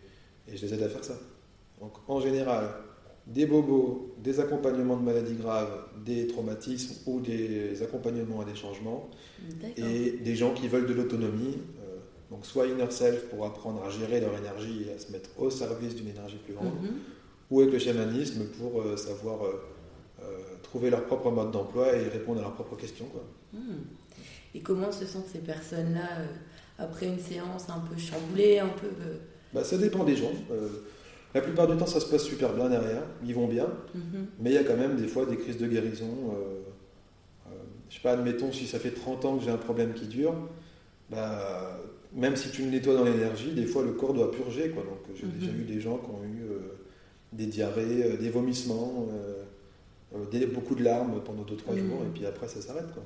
et, 0.48 0.52
et 0.52 0.56
je 0.56 0.66
les 0.66 0.74
aide 0.74 0.82
à 0.82 0.88
faire 0.88 1.04
ça. 1.04 1.18
Donc 1.80 1.92
en 2.08 2.20
général, 2.20 2.68
des 3.26 3.46
bobos, 3.46 4.14
des 4.18 4.40
accompagnements 4.40 4.96
de 4.96 5.02
maladies 5.04 5.34
graves, 5.36 5.84
des 6.04 6.26
traumatismes 6.26 6.94
ou 7.06 7.20
des 7.20 7.80
accompagnements 7.82 8.40
à 8.40 8.44
des 8.44 8.54
changements, 8.56 9.10
et 9.76 10.12
des 10.12 10.34
gens 10.34 10.52
qui 10.54 10.68
veulent 10.68 10.86
de 10.86 10.94
l'autonomie, 10.94 11.58
euh, 11.80 11.98
donc 12.30 12.44
soit 12.46 12.66
inner 12.66 12.90
self 12.90 13.28
pour 13.28 13.44
apprendre 13.46 13.84
à 13.84 13.90
gérer 13.90 14.20
leur 14.20 14.36
énergie 14.36 14.86
et 14.88 14.92
à 14.94 14.98
se 14.98 15.12
mettre 15.12 15.30
au 15.38 15.50
service 15.50 15.94
d'une 15.94 16.08
énergie 16.08 16.38
plus 16.44 16.54
grande, 16.54 16.74
Mhm. 16.82 16.90
ou 17.50 17.60
avec 17.60 17.72
le 17.72 17.78
chamanisme 17.78 18.46
pour 18.58 18.80
euh, 18.80 18.96
savoir 18.96 19.44
euh, 19.44 19.62
euh, 20.22 20.24
trouver 20.62 20.90
leur 20.90 21.04
propre 21.04 21.30
mode 21.30 21.50
d'emploi 21.52 21.94
et 21.96 22.08
répondre 22.08 22.38
à 22.40 22.42
leurs 22.42 22.54
propres 22.54 22.76
questions. 22.76 23.06
Quoi. 23.06 23.22
Mhm. 23.52 23.84
Et 24.54 24.60
comment 24.60 24.90
se 24.92 25.06
sentent 25.06 25.28
ces 25.32 25.38
personnes-là 25.40 26.08
euh, 26.20 26.26
après 26.78 27.06
une 27.06 27.18
séance 27.18 27.68
un 27.68 27.80
peu 27.80 27.96
chamboulée, 27.98 28.58
un 28.58 28.68
peu. 28.68 28.86
euh, 28.86 29.16
Bah, 29.52 29.64
ça 29.64 29.76
dépend 29.78 30.04
des 30.04 30.16
gens. 30.16 30.32
Euh, 30.50 30.68
la 31.34 31.40
plupart 31.40 31.66
du 31.66 31.76
temps, 31.76 31.86
ça 31.86 32.00
se 32.00 32.06
passe 32.06 32.24
super 32.24 32.52
bien 32.54 32.68
derrière, 32.68 33.02
ils 33.24 33.34
vont 33.34 33.48
bien, 33.48 33.66
mhm. 33.94 34.26
mais 34.38 34.50
il 34.50 34.54
y 34.54 34.58
a 34.58 34.64
quand 34.64 34.76
même 34.76 34.96
des 34.96 35.06
fois 35.08 35.24
des 35.26 35.36
crises 35.36 35.56
de 35.58 35.66
guérison. 35.66 36.06
Euh, 36.34 36.60
euh, 37.50 37.54
je 37.88 37.94
sais 37.96 38.02
pas, 38.02 38.12
admettons, 38.12 38.52
si 38.52 38.66
ça 38.66 38.78
fait 38.78 38.90
30 38.90 39.24
ans 39.24 39.36
que 39.38 39.44
j'ai 39.44 39.50
un 39.50 39.56
problème 39.56 39.94
qui 39.94 40.06
dure, 40.06 40.34
bah, 41.10 41.78
même 42.14 42.36
si 42.36 42.50
tu 42.50 42.62
le 42.62 42.70
nettoies 42.70 42.94
dans 42.96 43.04
l'énergie, 43.04 43.52
des 43.52 43.64
fois 43.64 43.82
le 43.82 43.92
corps 43.92 44.12
doit 44.12 44.30
purger. 44.30 44.70
Quoi. 44.70 44.82
Donc 44.82 44.98
j'ai 45.16 45.26
Mhm. 45.26 45.32
déjà 45.38 45.50
eu 45.52 45.64
des 45.64 45.80
gens 45.80 45.96
qui 45.98 46.10
ont 46.10 46.22
eu 46.24 46.42
des 47.32 47.46
diarrhées, 47.46 48.18
des 48.18 48.28
vomissements, 48.30 49.08
euh, 49.12 50.24
des- 50.30 50.44
beaucoup 50.46 50.74
de 50.74 50.84
larmes 50.84 51.22
pendant 51.24 51.42
2-3 51.44 51.74
Mhm. 51.74 51.88
jours, 51.88 52.02
et 52.04 52.10
puis 52.12 52.26
après 52.26 52.48
ça 52.48 52.60
s'arrête. 52.60 52.92
quoi. 52.92 53.02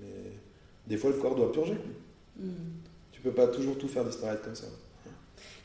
Mais 0.00 0.32
des 0.86 0.96
fois 0.96 1.10
le 1.10 1.16
corps 1.16 1.34
doit 1.34 1.52
purger. 1.52 1.74
quoi. 1.74 2.44
Mhm. 2.46 2.54
Tu 3.20 3.28
peux 3.28 3.34
pas 3.34 3.48
toujours 3.48 3.76
tout 3.76 3.86
faire 3.86 4.04
disparaître 4.06 4.40
comme 4.40 4.54
ça. 4.54 4.64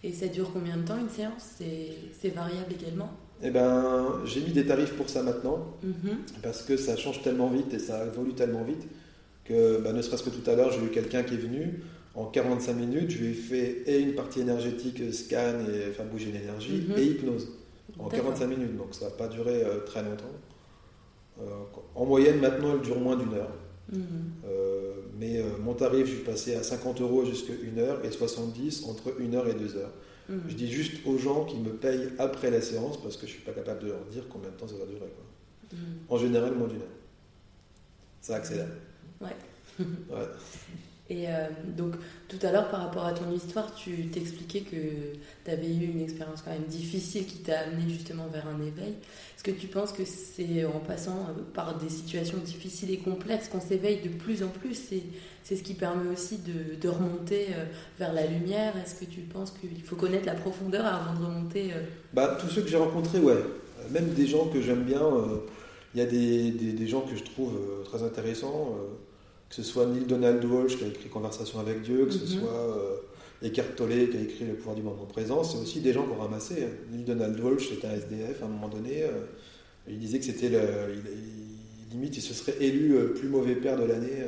Et 0.04 0.12
ça 0.12 0.28
dure 0.28 0.52
combien 0.52 0.76
de 0.76 0.84
temps 0.84 1.00
une 1.00 1.10
séance? 1.10 1.56
C'est 1.58 2.30
variable 2.30 2.74
également? 2.74 3.10
Eh 3.42 3.50
ben, 3.50 4.22
j'ai 4.26 4.42
mis 4.42 4.52
des 4.52 4.66
tarifs 4.66 4.94
pour 4.98 5.10
ça 5.10 5.24
maintenant, 5.24 5.78
mhm. 5.82 6.18
parce 6.44 6.64
que 6.64 6.76
ça 6.76 6.98
change 6.98 7.22
tellement 7.22 7.48
vite 7.48 7.74
et 7.74 7.80
ça 7.80 8.06
évolue 8.06 8.34
tellement 8.34 8.64
vite 8.64 8.86
que 9.46 9.80
bah, 9.80 9.94
ne 9.94 10.02
serait-ce 10.02 10.24
que 10.24 10.30
tout 10.32 10.50
à 10.50 10.56
l'heure, 10.56 10.72
j'ai 10.74 10.84
eu 10.84 10.90
quelqu'un 10.90 11.24
qui 11.24 11.36
est 11.36 11.38
venu. 11.38 11.82
En 12.14 12.26
45 12.26 12.74
minutes, 12.74 13.12
je 13.12 13.20
lui 13.20 13.32
ai 13.32 13.34
fait 13.34 13.84
et 13.88 14.00
une 14.00 14.16
partie 14.16 14.42
énergétique, 14.42 15.02
scan 15.14 15.60
et 15.70 15.92
faire 15.92 16.06
bouger 16.06 16.34
l'énergie, 16.34 16.86
mhm. 16.90 16.98
et 16.98 17.06
hypnose. 17.06 17.48
En 18.00 18.10
45 18.10 18.48
minutes, 18.48 18.76
donc 18.76 18.88
ça 18.92 19.06
n'a 19.06 19.12
pas 19.12 19.28
duré 19.30 19.64
euh, 19.64 19.80
très 19.86 20.04
longtemps. 20.04 20.26
Euh, 21.42 21.46
en 21.94 22.06
moyenne, 22.06 22.42
maintenant, 22.42 22.74
elle 22.74 22.82
dure 22.82 23.00
moins 23.00 23.16
d'une 23.16 23.34
heure. 23.34 23.52
Mhm. 23.92 24.02
Euh, 24.46 24.75
mais 25.18 25.42
mon 25.64 25.74
tarif, 25.74 26.08
je 26.08 26.14
suis 26.16 26.24
passé 26.24 26.56
à 26.56 26.64
50 26.64 27.02
euros 27.02 27.26
jusqu'à 27.26 27.54
1 27.54 27.78
heure 27.78 28.06
et 28.06 28.12
70 28.12 28.86
entre 28.86 29.16
1 29.20 29.34
heure 29.34 29.48
et 29.48 29.54
2 29.54 29.78
heures. 29.78 29.94
Mhm. 30.30 30.42
Je 30.48 30.56
dis 30.56 30.72
juste 30.72 31.06
aux 31.06 31.18
gens 31.18 31.46
qui 31.46 31.58
me 31.58 31.72
payent 31.72 32.10
après 32.18 32.50
la 32.52 32.62
séance 32.62 33.02
parce 33.02 33.16
que 33.16 33.28
je 33.28 33.32
ne 33.32 33.38
suis 33.38 33.46
pas 33.46 33.52
capable 33.52 33.82
de 33.82 33.88
leur 33.88 34.04
dire 34.06 34.24
combien 34.30 34.50
de 34.50 34.56
temps 34.56 34.68
ça 34.68 34.76
va 34.76 34.86
durer. 34.86 35.12
En 36.10 36.18
général, 36.18 36.56
moins 36.56 36.68
d'une 36.68 36.82
heure. 36.82 36.88
Ça 38.22 38.36
accélère. 38.36 38.70
Ouais. 39.22 39.36
ouais. 39.80 39.86
Et 41.10 41.28
euh, 41.28 41.48
donc, 41.78 41.94
tout 42.28 42.40
à 42.42 42.52
l'heure, 42.52 42.68
par 42.70 42.82
rapport 42.82 43.06
à 43.06 43.14
ton 43.14 43.32
histoire, 43.32 43.76
tu 43.76 44.08
t'expliquais 44.08 44.62
que 44.62 44.76
tu 45.46 45.52
avais 45.52 45.68
eu 45.68 45.86
une 45.86 46.02
expérience 46.02 46.42
quand 46.42 46.52
même 46.52 46.64
difficile 46.64 47.28
qui 47.28 47.38
t'a 47.38 47.60
amené 47.60 47.88
justement 47.88 48.26
vers 48.28 48.48
un 48.48 48.60
éveil. 48.60 48.96
Est-ce 49.36 49.44
que 49.44 49.52
tu 49.52 49.68
penses 49.68 49.92
que 49.92 50.04
c'est 50.04 50.66
en 50.66 50.80
passant 50.80 51.28
euh, 51.30 51.42
par 51.54 51.78
des 51.78 51.90
situations 51.90 52.40
difficiles 52.40 52.90
et 52.90 52.98
complexes 52.98 53.50
qu'on 53.50 53.62
s'éveille 53.62 54.02
de 54.02 54.10
plus 54.10 54.42
en 54.42 54.48
plus 54.48 54.74
C'est 55.44 55.56
ce 55.56 55.62
qui 55.62 55.76
permet 55.76 56.10
aussi 56.10 56.40
de, 56.40 56.76
de, 56.82 56.90
remonter 56.90 57.50
euh, 57.52 57.66
vers 58.00 58.12
la 58.12 58.26
lumière? 58.26 58.74
Est-ce 58.76 58.96
que 58.96 59.06
tu 59.06 59.22
penses 59.22 59.52
qu'il 59.52 59.84
faut 59.84 59.96
connaître 59.96 60.26
la 60.26 60.34
profondeur 60.34 60.88
avant 60.88 61.20
de 61.20 61.24
remonter 61.24 61.70
bah, 62.14 62.36
Tous 62.42 62.50
ceux 62.50 62.64
que 62.64 62.68
j'ai 62.68 62.78
rencontrés, 62.78 63.20
ouais. 63.20 63.44
Même 63.92 64.10
des 64.14 64.26
gens 64.26 64.48
que 64.48 64.60
j'aime 64.60 64.82
bien. 64.82 65.02
Il 65.94 66.00
y 66.00 66.04
a 66.04 66.08
des, 66.08 66.50
des, 66.50 66.88
gens 66.88 67.02
que 67.02 67.16
je 67.16 67.24
trouve 67.24 67.54
très 67.86 68.02
intéressants 68.02 68.76
ce 69.56 69.64
soit 69.64 69.86
Neil 69.86 70.04
Donald 70.04 70.44
Walsh 70.44 70.78
qui 70.78 70.84
a 70.84 70.88
écrit 70.88 71.08
Conversation 71.08 71.60
avec 71.60 71.82
Dieu, 71.82 72.06
que 72.06 72.12
ce 72.12 72.24
mhm. 72.24 72.42
soit 72.42 72.50
euh, 72.50 72.98
Eckhart 73.42 73.74
Tolle 73.78 74.10
qui 74.10 74.18
a 74.18 74.22
écrit 74.22 74.46
Le 74.46 74.56
pouvoir 74.56 74.76
du 74.76 74.82
moment 74.82 75.06
présent, 75.06 75.46
c'est 75.46 75.58
aussi 75.58 75.80
des 75.80 75.94
gens 75.94 76.04
qui 76.04 76.12
ont 76.12 76.22
ramassé. 76.22 76.64
Hein. 76.64 76.92
Neil 76.92 77.06
Donald 77.06 77.40
Walsh 77.40 77.70
c'était 77.70 77.88
un 77.88 77.94
SDF 77.94 78.42
à 78.42 78.46
un 78.46 78.50
moment 78.50 78.68
donné, 78.68 79.04
euh, 79.04 79.12
il 79.88 79.98
disait 79.98 80.20
que 80.20 80.26
c'était 80.26 80.50
le. 80.50 80.60
limite, 81.90 82.18
il 82.18 82.22
se 82.22 82.34
serait 82.34 82.58
élu 82.60 82.98
euh, 82.98 83.14
plus 83.14 83.30
mauvais 83.30 83.56
père 83.56 83.78
de 83.78 83.86
l'année 83.86 84.24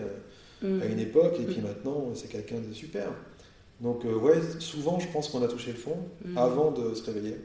à 0.63 0.65
une 0.85 0.95
mhm. 0.95 0.99
époque, 0.99 1.35
et 1.41 1.43
puis 1.43 1.57
mhm. 1.57 1.63
maintenant, 1.63 2.11
c'est 2.15 2.29
quelqu'un 2.29 2.59
de 2.59 2.73
super. 2.73 3.11
Donc, 3.81 4.05
ouais, 4.05 4.39
souvent, 4.59 4.99
je 4.99 5.07
pense 5.09 5.27
qu'on 5.27 5.43
a 5.43 5.47
touché 5.47 5.71
le 5.71 5.77
fond 5.77 5.97
avant 6.35 6.71
de 6.71 6.95
se 6.95 7.03
réveiller. 7.03 7.35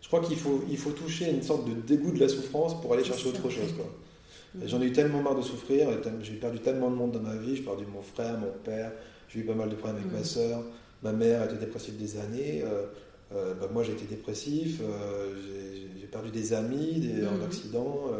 Je 0.00 0.08
crois 0.08 0.20
qu'il 0.20 0.36
faut, 0.36 0.64
il 0.68 0.78
faut 0.78 0.90
toucher 0.90 1.30
une 1.30 1.42
sorte 1.42 1.68
de 1.68 1.74
dégoût 1.74 2.10
de 2.10 2.18
la 2.18 2.28
souffrance 2.28 2.80
pour 2.80 2.92
aller 2.92 3.04
chercher 3.04 3.28
autre 3.28 3.48
chose. 3.50 3.72
Quoi. 3.76 3.86
J'en 4.66 4.82
ai 4.82 4.86
eu 4.86 4.92
tellement 4.92 5.22
marre 5.22 5.36
de 5.36 5.42
souffrir, 5.42 5.88
j'ai 6.20 6.34
perdu 6.34 6.60
tellement 6.60 6.90
de 6.90 6.96
monde 6.96 7.12
dans 7.12 7.20
ma 7.20 7.36
vie, 7.36 7.56
j'ai 7.56 7.62
perdu 7.62 7.86
mon 7.86 8.02
frère, 8.02 8.38
mon 8.38 8.52
père, 8.64 8.92
j'ai 9.28 9.40
eu 9.40 9.44
pas 9.44 9.54
mal 9.54 9.70
de 9.70 9.74
problèmes 9.74 10.02
avec 10.02 10.12
ma 10.12 10.24
soeur, 10.24 10.62
ma 11.02 11.12
mère 11.12 11.42
a 11.42 11.44
été 11.46 11.56
dépressive 11.56 11.96
des 11.96 12.18
années, 12.18 12.62
euh, 12.62 12.86
euh, 13.34 13.54
bah, 13.54 13.68
moi 13.72 13.82
j'ai 13.82 13.92
été 13.92 14.04
dépressif, 14.04 14.80
euh, 14.82 15.34
j'ai 15.98 16.06
perdu 16.06 16.30
des 16.30 16.52
amis 16.52 17.00
des, 17.00 17.26
en 17.26 17.42
accident. 17.42 18.10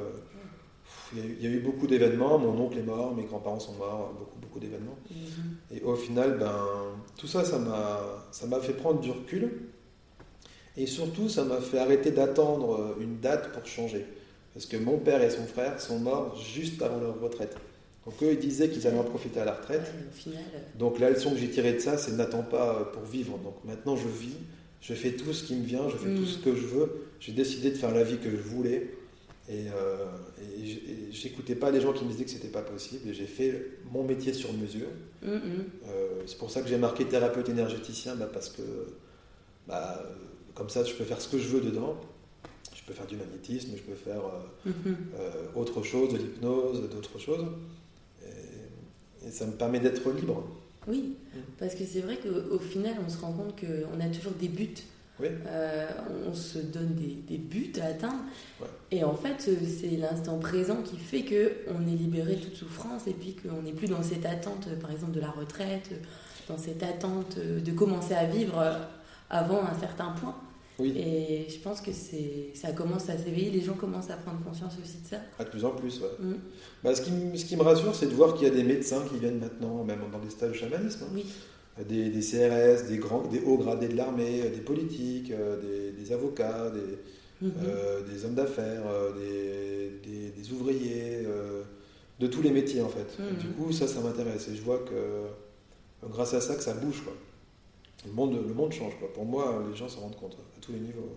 Il 1.15 1.43
y, 1.43 1.47
a 1.47 1.51
eu, 1.51 1.61
beaucoup 1.61 1.87
d'événements, 1.87 2.39
mon 2.39 2.59
oncle 2.59 2.79
est 2.79 2.83
mort, 2.83 3.15
mes 3.15 3.25
grands-parents 3.25 3.61
sont 3.61 3.75
morts, 3.75 4.15
beaucoup, 4.19 4.39
beaucoup 4.41 4.59
d'événements. 4.59 4.97
Mhm. 5.11 5.77
Et 5.77 5.83
au 5.83 5.95
final, 5.95 6.39
ben, 6.39 6.57
tout 7.19 7.27
ça, 7.27 7.45
ça 7.45 7.59
m'a 7.59 8.61
fait 8.61 8.73
prendre 8.73 8.99
du 9.01 9.11
recul. 9.11 9.69
Et 10.79 10.87
surtout, 10.87 11.29
ça 11.29 11.45
m'a 11.45 11.61
fait 11.61 11.79
arrêter 11.79 12.13
d'attendre 12.13 12.97
une 12.99 13.19
date 13.21 13.53
pour 13.53 13.67
changer. 13.67 14.07
Parce 14.55 14.67
que 14.67 14.77
mon 14.77 14.99
père 14.99 15.23
et 15.23 15.31
son 15.31 15.47
frère 15.47 15.81
sont 15.81 15.99
morts 15.99 16.37
juste 16.37 16.83
avant 16.83 17.01
leur 17.01 17.21
retraite. 17.21 17.57
Donc 18.05 18.15
eux, 18.23 18.33
ils 18.33 18.39
disaient 18.39 18.69
qu'ils 18.69 18.87
allaient 18.87 18.99
en 18.99 19.05
profiter 19.05 19.41
à 19.41 19.45
la 19.45 19.55
retraite. 19.55 19.93
Euh, 20.27 20.31
Donc 20.79 20.99
la 20.99 21.11
leçon 21.11 21.31
que 21.31 21.39
j'ai 21.39 21.49
tirée 21.49 21.75
de 21.75 21.79
ça, 21.79 21.97
c'est 21.97 22.13
n'attends 22.13 22.43
pas 22.43 22.91
pour 22.93 23.05
vivre. 23.05 23.39
Donc 23.39 23.55
maintenant, 23.65 23.97
je 23.97 24.09
vis, 24.09 24.37
je 24.81 24.95
fais 24.95 25.13
tout 25.13 25.33
ce 25.33 25.45
qui 25.45 25.55
me 25.55 25.65
vient, 25.65 25.89
je 25.89 25.97
fais 25.97 26.15
tout 26.15 26.23
mm. 26.23 26.27
ce 26.27 26.39
que 26.39 26.55
je 26.55 26.67
veux. 26.67 27.07
J'ai 27.21 27.33
décidé 27.33 27.71
de 27.71 27.77
faire 27.77 27.95
la 27.95 28.03
vie 28.03 28.19
que 28.19 28.31
je 28.31 28.43
voulais. 28.43 28.95
Et, 29.49 29.67
euh, 29.75 30.07
j'écoutais 31.11 31.55
pas 31.55 31.71
les 31.71 31.81
gens 31.81 31.93
qui 31.93 32.05
me 32.05 32.11
disaient 32.11 32.25
que 32.25 32.31
c'était 32.31 32.49
pas 32.49 32.63
possible. 32.63 33.09
Et 33.09 33.15
j'ai 33.15 33.27
fait 33.27 33.79
mon 33.93 34.03
métier 34.03 34.33
sur 34.33 34.53
mesure. 34.53 34.89
Mm, 35.23 35.31
mm. 35.31 35.41
Euh, 35.89 36.09
c'est 36.27 36.39
pour 36.39 36.51
ça 36.51 36.61
que 36.61 36.69
j'ai 36.69 36.79
marqué 36.79 37.05
thérapeute 37.05 37.49
énergéticien, 37.49 38.17
bah, 38.17 38.29
parce 38.33 38.49
que 38.49 38.63
bah, 39.69 40.03
comme 40.55 40.69
ça, 40.69 40.85
je 40.85 40.93
peux 40.93 41.05
faire 41.05 41.21
ce 41.21 41.29
que 41.29 41.39
je 41.39 41.49
veux 41.49 41.61
dedans 41.61 41.97
je 42.83 42.89
peux 42.89 42.95
faire 42.95 43.07
du 43.07 43.17
magnétisme, 43.17 43.71
je 43.77 43.83
peux 43.83 43.95
faire 43.95 44.23
euh, 44.25 44.71
mhm. 44.71 44.97
euh, 45.19 45.45
autre 45.55 45.83
chose, 45.83 46.13
de 46.13 46.19
l'hypnose, 46.19 46.89
d'autres 46.91 47.19
choses. 47.19 47.47
Et, 49.25 49.31
ça 49.31 49.47
me 49.47 49.53
permet 49.53 49.79
d'être 49.79 50.11
libre. 50.11 50.45
Oui, 50.89 51.15
mm. 51.35 51.39
parce 51.61 51.77
que 51.77 51.85
c'est 51.85 52.01
vrai 52.01 52.17
qu'au 52.17 52.59
final, 52.59 52.95
on 53.07 53.09
se 53.09 53.19
rend 53.19 53.33
compte 53.33 53.55
qu'on 53.61 54.01
a 54.01 54.07
toujours 54.09 54.33
des 54.33 54.49
buts. 54.49 54.75
Euh, 55.21 55.89
on 56.29 56.35
se 56.35 56.59
donne 56.59 56.97
des, 56.97 57.39
buts 57.39 57.73
à 57.81 57.87
atteindre. 57.87 58.19
Et 58.91 59.05
en 59.05 59.15
fait, 59.15 59.37
c'est 59.41 59.97
l'instant 59.97 60.41
présent 60.41 60.83
qui 60.83 60.97
fait 60.97 61.23
qu'on 61.23 61.83
est 61.83 61.97
libéré 61.97 62.35
de 62.35 62.41
toute 62.41 62.57
souffrance 62.57 63.07
et 63.07 63.13
puis 63.13 63.37
qu'on 63.37 63.63
n'est 63.63 63.73
plus 63.73 63.87
dans 63.87 64.03
cette 64.03 64.27
attente, 64.27 64.69
par 64.81 64.91
exemple, 64.91 65.13
de 65.13 65.21
la 65.21 65.31
retraite, 65.31 65.91
dans 66.49 66.59
cette 66.59 66.83
attente 66.83 67.39
de 67.39 67.71
commencer 67.71 68.15
à 68.15 68.25
vivre 68.25 68.61
avant 69.31 69.63
un 69.63 69.79
certain 69.79 70.11
point. 70.21 70.32
Et 70.81 71.47
je 71.49 71.59
pense 71.59 71.81
que 71.81 71.91
ça 72.55 72.73
commence 72.73 73.09
à 73.09 73.19
s'éveiller, 73.19 73.51
les 73.51 73.61
gens 73.61 73.75
commencent 73.75 74.11
à 74.11 74.17
prendre 74.17 74.43
conscience 74.43 74.73
aussi 74.83 74.99
de 75.03 75.07
ça. 75.09 75.17
Ah, 75.39 75.45
de 75.45 75.51
plus 75.51 75.65
en 75.65 75.71
plus, 75.71 76.01
ouais. 76.01 76.09
Mm. 76.19 76.35
Bah, 76.83 76.95
ce, 76.95 77.03
qui, 77.03 77.11
ce, 77.35 77.45
qui, 77.45 77.57
me 77.57 77.63
rassure, 77.63 77.95
c'est 77.95 78.07
de 78.07 78.15
voir 78.15 78.35
qu'il 78.35 78.49
y 78.49 78.51
a 78.51 78.55
des 78.55 78.65
médecins 78.65 79.03
qui 79.11 79.19
viennent 79.19 79.39
maintenant, 79.39 79.85
même 79.85 80.01
dans 80.11 80.19
des 80.19 80.31
stages 80.31 80.53
de 80.53 80.57
chamanisme. 80.57 81.05
Hein. 81.05 81.13
Oui. 81.15 81.27
Des, 81.89 82.11
des, 82.11 82.21
CRS, 82.21 82.87
des, 82.89 82.99
grands, 82.99 83.23
des 83.27 83.41
hauts 83.41 83.57
gradés 83.57 83.89
de 83.89 83.97
l'armée, 83.97 84.51
des 84.51 84.61
politiques, 84.61 85.31
euh, 85.31 85.93
des, 85.97 86.13
avocats, 86.13 86.71
des, 86.71 87.47
mm-hmm. 87.47 87.53
euh, 87.65 88.01
des 88.03 88.25
hommes 88.25 88.35
d'affaires, 88.35 88.83
euh, 88.87 89.13
des, 90.03 90.53
ouvriers, 90.53 91.27
de 92.21 92.27
tous 92.27 92.43
les 92.43 92.51
métiers 92.51 92.83
en 92.83 92.89
fait. 92.89 93.17
Mm-hmm. 93.19 93.39
Du 93.39 93.49
coup, 93.49 93.73
ça, 93.73 93.87
ça 93.87 94.01
m'intéresse 94.01 94.49
et 94.49 94.57
je 94.57 94.61
vois 94.61 94.81
que 94.81 96.09
grâce 96.09 96.35
à 96.35 96.41
ça, 96.43 96.57
que 96.57 96.63
ça 96.63 96.75
bouge. 96.75 97.03
Quoi 97.05 97.15
le 98.07 98.13
monde, 98.13 98.35
le 98.47 98.55
monde 98.55 98.73
change. 98.73 98.99
Quoi. 98.99 99.13
Pour 99.13 99.25
moi, 99.25 99.63
les 99.69 99.77
gens 99.77 99.89
s'en 99.89 100.01
rendent 100.01 100.17
compte 100.17 100.35
à 100.35 100.61
tous 100.61 100.73
les 100.73 100.81
niveaux. 100.81 101.17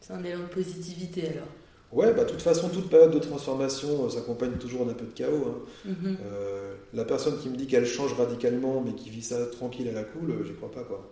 C'est 0.00 0.12
un 0.12 0.24
élan 0.24 0.40
de 0.40 0.44
positivité 0.46 1.28
alors 1.28 1.48
Ouais, 1.92 2.12
bah, 2.14 2.24
de 2.24 2.30
toute 2.30 2.42
façon, 2.42 2.68
toute 2.68 2.88
période 2.88 3.10
de 3.10 3.18
transformation 3.18 4.04
euh, 4.04 4.08
s'accompagne 4.08 4.52
toujours 4.52 4.86
d'un 4.86 4.94
peu 4.94 5.06
de 5.06 5.10
chaos. 5.10 5.44
Hein. 5.48 5.58
Mhm. 5.86 6.16
Euh, 6.24 6.74
la 6.94 7.04
personne 7.04 7.36
qui 7.38 7.48
me 7.48 7.56
dit 7.56 7.66
qu'elle 7.66 7.86
change 7.86 8.12
radicalement, 8.14 8.80
mais 8.80 8.92
qui 8.92 9.10
vit 9.10 9.22
ça 9.22 9.44
tranquille 9.46 9.88
à 9.88 9.92
la 9.92 10.04
cool, 10.04 10.30
euh, 10.30 10.44
j'y 10.44 10.54
crois 10.54 10.70
pas. 10.70 10.82
Quoi. 10.82 11.10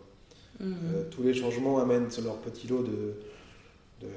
Mhm. 0.60 1.10
tous 1.10 1.22
les 1.22 1.34
changements 1.34 1.78
amènent 1.78 2.08
leur 2.24 2.36
petit 2.38 2.66
lot 2.66 2.82
de, 2.82 3.14
de, 4.00 4.08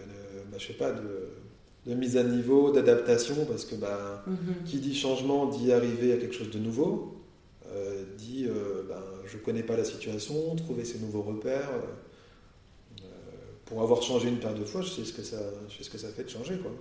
bah, 0.51 0.57
je 0.57 0.67
sais 0.67 0.73
pas, 0.73 0.91
de, 0.91 1.93
mise 1.93 2.17
à 2.17 2.23
niveau, 2.23 2.71
d'adaptation, 2.71 3.45
parce 3.45 3.65
que 3.65 3.75
bah, 3.75 4.23
mhm. 4.27 4.63
qui 4.65 4.79
dit 4.79 4.95
changement 4.95 5.47
dit 5.47 5.71
arriver 5.71 6.13
à 6.13 6.17
quelque 6.17 6.35
chose 6.35 6.51
de 6.51 6.59
nouveau. 6.59 7.21
Euh, 7.73 8.03
dit 8.17 8.47
euh, 8.49 8.83
ben, 8.87 9.01
je 9.31 9.37
ne 9.37 9.41
connais 9.41 9.63
pas 9.63 9.77
la 9.77 9.83
situation, 9.83 10.55
trouver 10.55 10.85
ces 10.85 10.99
nouveaux 10.99 11.21
repères. 11.21 11.69
Euh, 11.71 13.07
pour 13.65 13.81
avoir 13.81 14.01
changé 14.01 14.27
une 14.27 14.39
paire 14.39 14.53
de 14.53 14.65
fois, 14.65 14.81
je 14.81 14.89
sais 14.89 15.05
ce 15.05 15.13
que 15.13 15.23
ça, 15.23 15.39
ce 15.69 15.89
que 15.89 15.97
ça 15.97 16.09
fait 16.09 16.23
de 16.23 16.29
changer. 16.29 16.57
Quoi. 16.57 16.71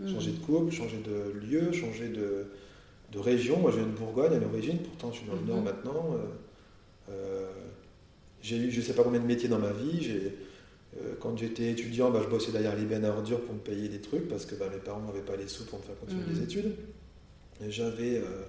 Mhm. 0.00 0.14
Changer 0.14 0.32
de 0.32 0.38
couple, 0.38 0.72
changer 0.72 0.98
de 0.98 1.38
lieu, 1.38 1.72
changer 1.72 2.08
de, 2.08 2.46
de 3.12 3.18
région. 3.18 3.58
Moi, 3.58 3.70
je 3.70 3.76
viens 3.76 3.86
de 3.86 3.92
Bourgogne 3.92 4.34
à 4.34 4.38
l'origine, 4.38 4.78
pourtant 4.78 5.12
je 5.12 5.18
suis 5.18 5.26
dans 5.26 5.34
le 5.34 5.46
Nord 5.46 5.58
mhm. 5.58 5.64
maintenant. 5.64 6.16
j'ai 8.42 8.56
eu 8.56 8.70
je 8.70 8.80
ne 8.80 8.84
sais 8.84 8.94
pas 8.94 9.04
combien 9.04 9.20
de 9.20 9.26
métiers 9.26 9.48
dans 9.48 9.58
ma 9.58 9.72
vie. 9.72 10.32
quand 11.20 11.36
j'étais 11.36 11.70
étudiant, 11.70 12.10
bah, 12.10 12.20
je 12.24 12.28
bossais 12.28 12.52
derrière 12.52 12.76
les 12.76 12.84
bennes 12.84 13.04
à 13.04 13.10
ordures 13.10 13.40
pour 13.42 13.54
me 13.54 13.60
payer 13.60 13.88
des 13.88 14.00
trucs 14.00 14.28
parce 14.28 14.46
que 14.46 14.56
bah, 14.56 14.66
mes 14.72 14.78
parents 14.78 15.02
n'avaient 15.02 15.20
pas 15.20 15.36
les 15.36 15.46
sous 15.46 15.64
pour 15.66 15.78
me 15.78 15.84
faire 15.84 15.98
continuer 15.98 16.24
les 16.28 16.40
mhm. 16.40 16.44
études. 16.44 16.74
J'avais 17.68 18.18
euh, 18.18 18.44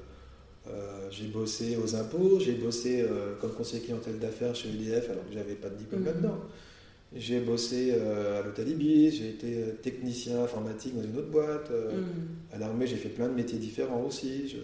j'ai 1.11 1.27
bossé 1.27 1.77
aux 1.77 1.95
impôts, 1.95 2.39
j'ai 2.39 2.53
bossé 2.53 3.01
euh, 3.01 3.35
comme 3.39 3.51
conseiller 3.51 3.81
clientèle 3.81 4.19
d'affaires 4.19 4.55
chez 4.55 4.69
EDF 4.69 5.09
alors 5.09 5.27
que 5.27 5.33
j'avais 5.33 5.55
pas 5.55 5.69
de 5.69 5.75
diplôme 5.75 6.01
mhm. 6.01 6.07
là-dedans. 6.07 6.37
J'ai 7.15 7.39
bossé 7.39 7.93
euh, 7.93 8.39
à 8.39 8.45
l'hôtel 8.45 8.69
Ibis, 8.69 9.17
j'ai 9.17 9.29
été 9.29 9.75
technicien 9.81 10.43
informatique 10.43 10.95
dans 10.95 11.03
une 11.03 11.17
autre 11.17 11.31
boîte. 11.31 11.71
Mhm. 11.71 12.53
À 12.53 12.59
l'armée, 12.59 12.85
j'ai 12.85 12.97
fait 12.97 13.09
plein 13.09 13.27
de 13.27 13.33
métiers 13.33 13.57
différents 13.57 14.03
aussi. 14.03 14.55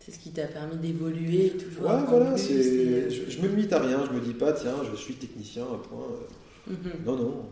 C'est 0.00 0.12
ce 0.12 0.18
qui 0.18 0.30
t'a 0.30 0.46
permis 0.46 0.76
d'évoluer 0.76 1.50
toujours. 1.50 1.90
Ouais, 1.90 2.04
voilà, 2.06 2.36
je, 2.36 3.28
je, 3.28 3.40
me 3.40 3.48
limite 3.48 3.72
à 3.72 3.80
rien, 3.80 4.04
je 4.06 4.12
me 4.12 4.20
dis 4.20 4.34
pas, 4.34 4.52
tiens, 4.52 4.76
je 4.90 4.96
suis 4.96 5.14
technicien, 5.14 5.62
un 5.62 5.78
point. 5.78 6.06
Mhm. 6.66 6.76
Non, 7.06 7.16
non. 7.16 7.42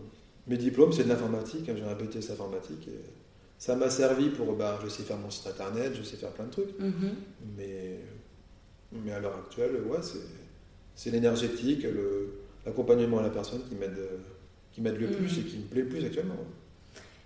Mes 0.46 0.56
diplômes, 0.56 0.92
c'est 0.92 1.04
de 1.04 1.08
l'informatique, 1.08 1.68
hein, 1.68 1.74
j'ai 1.76 1.84
un 1.84 1.94
BTS 1.94 2.30
informatique. 2.32 2.88
Et 2.88 3.17
ça 3.58 3.74
m'a 3.76 3.90
servi 3.90 4.30
pour, 4.30 4.54
bah, 4.54 4.78
je 4.82 4.88
sais 4.88 5.02
faire 5.02 5.18
mon 5.18 5.30
site 5.30 5.46
internet, 5.48 5.92
je 5.94 6.02
sais 6.02 6.16
faire 6.16 6.30
plein 6.30 6.46
de 6.46 6.50
trucs. 6.50 6.78
Mhm. 6.78 7.14
mais, 7.56 7.98
mais 8.92 9.12
à 9.12 9.20
l'heure 9.20 9.36
actuelle, 9.36 9.82
ouais, 9.86 9.98
c'est 10.94 11.10
l'énergétique, 11.10 11.86
l'accompagnement 12.64 13.18
à 13.18 13.22
la 13.22 13.30
personne 13.30 13.62
qui 13.68 13.74
m'aide 13.74 13.98
qui 14.72 14.80
m'aide 14.80 14.98
le 14.98 15.10
plus 15.10 15.36
mm. 15.36 15.40
et 15.40 15.44
qui 15.44 15.56
me 15.58 15.62
plaît 15.64 15.82
le 15.82 15.88
plus 15.88 16.04
actuellement. 16.04 16.36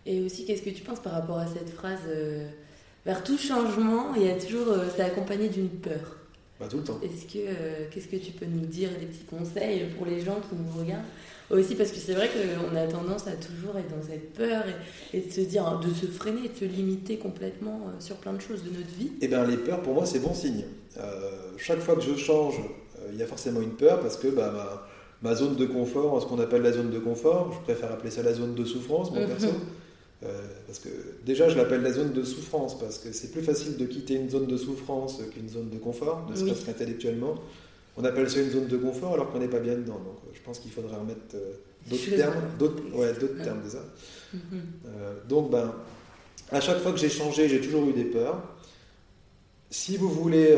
Et 0.06 0.20
aussi, 0.22 0.46
qu'est-ce 0.46 0.62
que 0.62 0.70
tu 0.70 0.82
penses 0.82 1.00
par 1.00 1.12
rapport 1.12 1.38
à 1.38 1.46
cette 1.46 1.70
phrase 1.70 2.00
vers 3.04 3.24
tout 3.24 3.36
changement, 3.36 4.14
il 4.14 4.22
y 4.22 4.30
a 4.30 4.38
toujours, 4.38 4.76
c'est 4.94 5.02
accompagné 5.02 5.48
d'une 5.48 5.68
peur. 5.68 6.21
Pas 6.62 6.68
tout 6.68 6.76
le 6.76 6.84
temps. 6.84 7.00
Est-ce 7.02 7.24
que, 7.26 7.90
qu'est-ce 7.90 8.06
que 8.06 8.16
tu 8.16 8.30
peux 8.30 8.46
nous 8.46 8.66
dire, 8.66 8.90
des 9.00 9.06
petits 9.06 9.24
conseils 9.24 9.86
pour 9.96 10.06
les 10.06 10.20
gens 10.20 10.36
qui 10.48 10.54
nous 10.54 10.80
regardent? 10.80 11.02
Aussi 11.50 11.74
parce 11.74 11.90
que 11.90 11.98
c'est 11.98 12.14
vrai 12.14 12.30
qu'on 12.30 12.74
a 12.74 12.86
tendance 12.86 13.26
à 13.26 13.32
toujours 13.32 13.76
être 13.76 13.94
dans 13.94 14.02
cette 14.02 14.32
peur 14.32 14.64
et, 15.12 15.20
de 15.20 15.30
se 15.30 15.42
dire, 15.42 15.80
de 15.80 15.92
se 15.92 16.06
freiner, 16.06 16.48
de 16.48 16.56
se 16.56 16.64
limiter 16.64 17.18
complètement 17.18 17.88
euh, 17.88 18.00
sur 18.00 18.16
plein 18.16 18.32
de 18.32 18.40
choses 18.40 18.62
de 18.62 18.70
notre 18.70 18.94
vie. 18.98 19.12
Eh 19.20 19.28
bien, 19.28 19.44
les 19.44 19.58
peurs, 19.58 19.82
pour 19.82 19.92
moi, 19.92 20.06
c'est 20.06 20.20
bon 20.20 20.32
signe. 20.32 20.64
Euh, 20.98 21.30
chaque 21.58 21.80
fois 21.80 21.96
que 21.96 22.00
je 22.00 22.14
change, 22.14 22.54
euh, 22.58 23.10
il 23.12 23.18
y 23.18 23.22
a 23.22 23.26
forcément 23.26 23.60
une 23.60 23.74
peur 23.74 24.00
parce 24.00 24.16
que 24.16 24.28
bah, 24.28 24.86
ma, 25.20 25.34
zone 25.34 25.56
de 25.56 25.66
confort, 25.66 26.22
ce 26.22 26.26
qu'on 26.26 26.38
appelle 26.38 26.62
la 26.62 26.72
zone 26.72 26.90
de 26.90 26.98
confort, 26.98 27.52
je 27.52 27.60
préfère 27.64 27.92
appeler 27.92 28.10
ça 28.10 28.22
la 28.22 28.32
zone 28.32 28.54
de 28.54 28.64
souffrance, 28.64 29.10
mon 29.10 29.20
mhm. 29.20 29.28
Perso. 30.22 30.34
parce 30.66 30.78
que 30.78 30.88
déjà, 31.24 31.48
je 31.48 31.56
l'appelle 31.56 31.82
la 31.82 31.92
zone 31.92 32.12
de 32.12 32.22
souffrance 32.22 32.78
parce 32.78 32.98
que 32.98 33.12
c'est 33.12 33.30
plus 33.32 33.42
facile 33.42 33.76
de 33.76 33.84
quitter 33.84 34.14
une 34.14 34.30
zone 34.30 34.46
de 34.46 34.56
souffrance 34.56 35.20
qu'une 35.32 35.48
zone 35.48 35.70
de 35.70 35.78
confort, 35.78 36.26
ne 36.30 36.36
serait-ce 36.36 36.64
qu'intellectuellement 36.64 37.36
on 37.96 38.04
appelle 38.04 38.30
ça 38.30 38.40
une 38.40 38.50
zone 38.50 38.66
de 38.68 38.76
confort 38.76 39.14
alors 39.14 39.30
qu'on 39.30 39.38
n'est 39.38 39.48
pas 39.48 39.60
bien 39.60 39.74
dedans. 39.74 39.98
Donc 39.98 40.18
euh, 40.24 40.30
je 40.32 40.40
pense 40.40 40.58
qu'il 40.58 40.70
faudrait 40.70 40.96
remettre 40.96 41.20
euh, 41.34 41.52
d'autres 41.88 42.16
termes, 42.16 42.42
d'autres 42.58 42.82
ouais, 42.94 43.12
termes 43.42 43.62
déjà. 43.62 43.84
Mm-hmm. 44.34 44.38
Euh, 44.86 45.14
donc 45.28 45.50
ben, 45.50 45.74
à 46.50 46.60
chaque 46.60 46.78
fois 46.78 46.92
que 46.92 46.98
j'ai 46.98 47.10
changé, 47.10 47.48
j'ai 47.48 47.60
toujours 47.60 47.88
eu 47.88 47.92
des 47.92 48.04
peurs. 48.04 48.42
Si 49.70 49.96
vous 49.96 50.10
voulez 50.10 50.54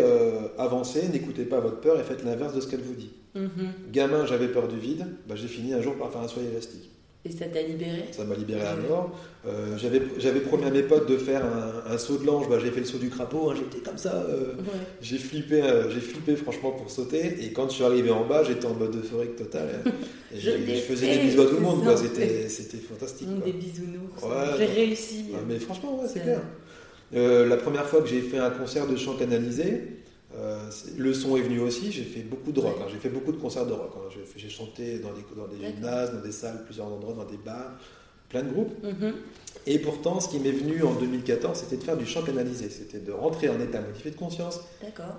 avancer, 0.58 1.06
n'écoutez 1.06 1.44
pas 1.44 1.60
votre 1.60 1.80
peur 1.80 2.00
et 2.00 2.02
faites 2.02 2.24
l'inverse 2.24 2.52
de 2.52 2.60
ce 2.60 2.66
qu'elle 2.66 2.80
vous 2.80 2.94
dit. 2.94 3.12
Mm-hmm. 3.36 3.92
Gamin, 3.92 4.26
j'avais 4.26 4.48
peur 4.48 4.66
du 4.66 4.76
vide, 4.76 5.06
ben, 5.28 5.36
j'ai 5.36 5.46
fini 5.46 5.72
un 5.72 5.80
jour 5.80 5.94
par 5.94 6.10
faire 6.10 6.20
un 6.20 6.26
soin 6.26 6.42
élastique. 6.42 6.90
Et 7.26 7.32
ça 7.32 7.46
t'a 7.46 7.62
libéré? 7.62 8.04
Ça 8.12 8.22
m'a 8.24 8.34
libéré 8.34 8.60
à 8.60 8.76
mort. 8.76 9.18
Euh, 9.46 9.78
j'avais 9.78 10.40
promis 10.40 10.64
à 10.64 10.70
mes 10.70 10.82
potes 10.82 11.08
de 11.08 11.16
faire 11.16 11.42
un, 11.88 11.96
saut 11.96 12.18
de 12.18 12.26
l'ange, 12.26 12.50
bah, 12.50 12.58
j'ai 12.62 12.70
fait 12.70 12.80
le 12.80 12.86
saut 12.86 12.98
du 12.98 13.08
crapaud, 13.08 13.50
hein, 13.50 13.54
j'étais 13.56 13.82
comme 13.82 13.96
ça. 13.96 14.26
Euh, 14.28 14.52
j'ai 15.00 15.16
flippé, 15.16 15.62
euh, 15.62 15.90
j'ai 15.90 16.00
flippé 16.00 16.36
franchement 16.36 16.72
pour 16.72 16.90
sauter. 16.90 17.42
Et 17.42 17.52
quand 17.52 17.70
je 17.70 17.76
suis 17.76 17.84
arrivé 17.84 18.10
en 18.10 18.26
bas, 18.26 18.44
j'étais 18.44 18.66
en 18.66 18.74
mode 18.74 18.94
euphorique 18.96 19.36
total. 19.36 19.68
je, 20.36 20.50
faisais 20.86 21.16
des 21.16 21.22
bisous 21.22 21.40
à 21.40 21.46
tout 21.46 21.54
le 21.54 21.60
monde, 21.60 21.96
c'était 21.96 22.76
fantastique. 22.76 23.28
Des 23.42 23.52
bisounours. 23.52 24.22
j'ai 24.58 24.66
réussi. 24.66 25.24
Ah, 25.34 25.38
mais 25.48 25.58
franchement, 25.58 26.02
c'est 26.06 26.20
clair. 26.20 26.42
la 27.12 27.56
première 27.56 27.86
fois 27.86 28.02
que 28.02 28.08
j'ai 28.08 28.20
fait 28.20 28.38
un 28.38 28.50
concert 28.50 28.86
de 28.86 28.96
chant 28.96 29.14
canalisé, 29.14 30.03
euh, 30.36 30.70
le 30.96 31.14
son 31.14 31.36
est 31.36 31.42
venu 31.42 31.60
aussi, 31.60 31.92
j'ai 31.92 32.02
fait 32.02 32.22
beaucoup 32.22 32.50
de 32.50 32.58
rock, 32.58 32.76
hein. 32.80 32.86
j'ai 32.90 32.98
fait 32.98 33.08
beaucoup 33.08 33.30
de 33.30 33.36
concerts 33.36 33.66
de 33.66 33.72
rock. 33.72 33.92
Hein. 33.96 34.20
J'ai 34.36 34.48
chanté 34.48 34.98
dans 34.98 35.12
des, 35.12 35.24
dans 35.36 35.46
des 35.46 35.64
gymnases, 35.64 36.12
dans 36.12 36.20
des 36.20 36.32
salles, 36.32 36.64
plusieurs 36.64 36.86
endroits, 36.86 37.14
dans 37.14 37.24
des 37.30 37.36
bars, 37.36 37.72
plein 38.28 38.42
de 38.42 38.50
groupes. 38.50 38.74
Mm-hmm. 38.84 39.12
Et 39.66 39.78
pourtant, 39.78 40.20
ce 40.20 40.28
qui 40.28 40.40
m'est 40.40 40.50
venu 40.50 40.82
en 40.82 40.94
2014, 40.94 41.58
c'était 41.58 41.76
de 41.76 41.82
faire 41.82 41.96
du 41.96 42.04
chant 42.04 42.22
canalisé, 42.22 42.68
c'était 42.68 42.98
de 42.98 43.12
rentrer 43.12 43.48
en 43.48 43.60
état 43.60 43.80
modifié 43.80 44.10
de 44.10 44.16
conscience 44.16 44.60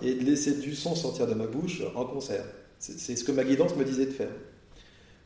et 0.02 0.14
de 0.14 0.24
laisser 0.24 0.56
du 0.56 0.76
son 0.76 0.96
sortir 0.96 1.28
de 1.28 1.34
ma 1.34 1.48
bouche 1.48 1.82
en 1.96 2.06
concert. 2.06 2.46
C'est 2.80 3.16
ce 3.16 3.24
que 3.24 3.32
ma 3.32 3.44
guidance 3.44 3.76
me 3.76 3.86
disait 3.86 4.06
de 4.06 4.12
faire. 4.12 4.30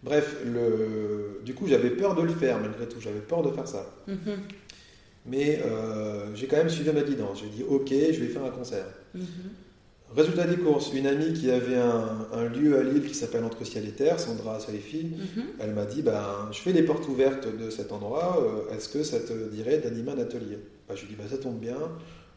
Bref, 0.03 0.37
le... 0.45 1.41
du 1.43 1.53
coup, 1.53 1.67
j'avais 1.67 1.89
peur 1.89 2.15
de 2.15 2.21
le 2.21 2.31
faire 2.31 2.59
malgré 2.59 2.87
tout, 2.87 3.01
j'avais 3.01 3.19
peur 3.19 3.41
de 3.41 3.51
faire 3.51 3.67
ça. 3.67 3.85
Mm-hmm. 4.07 4.37
Mais 5.25 5.61
euh, 5.65 6.33
j'ai 6.35 6.47
quand 6.47 6.57
même 6.57 6.69
suivi 6.69 6.91
ma 6.91 7.01
guidance. 7.01 7.41
J'ai 7.41 7.49
dit, 7.49 7.63
ok, 7.63 7.89
je 7.89 8.19
vais 8.19 8.27
faire 8.27 8.45
un 8.45 8.51
concert. 8.51 8.85
Mm-hmm. 9.17 9.21
Résultat 10.15 10.47
des 10.47 10.57
courses, 10.57 10.91
une 10.93 11.05
amie 11.05 11.33
qui 11.33 11.51
avait 11.51 11.77
un, 11.77 12.45
lieu 12.45 12.79
à 12.79 12.83
Lille 12.83 13.05
qui 13.05 13.13
s'appelle 13.13 13.43
Entre 13.43 13.63
Ciel 13.63 13.87
et 13.87 13.91
Terre, 13.91 14.19
Sandra 14.19 14.59
Salifi, 14.59 15.05
mhm. 15.05 15.43
elle 15.59 15.73
m'a 15.73 15.85
dit 15.85 16.01
ben, 16.01 16.49
Je 16.51 16.59
fais 16.59 16.73
les 16.73 16.81
portes 16.81 17.07
ouvertes 17.07 17.47
de 17.55 17.69
cet 17.69 17.91
endroit, 17.91 18.41
euh, 18.41 18.75
est-ce 18.75 18.89
que 18.89 19.03
ça 19.03 19.19
te 19.19 19.49
dirait 19.49 19.77
d'animer 19.77 20.11
un 20.11 20.17
atelier? 20.17 20.57
Ben, 20.87 20.95
Je 20.95 21.01
lui 21.01 21.09
dis 21.09 21.15
bah, 21.15 21.25
Ça 21.29 21.37
tombe 21.37 21.59
bien, 21.59 21.77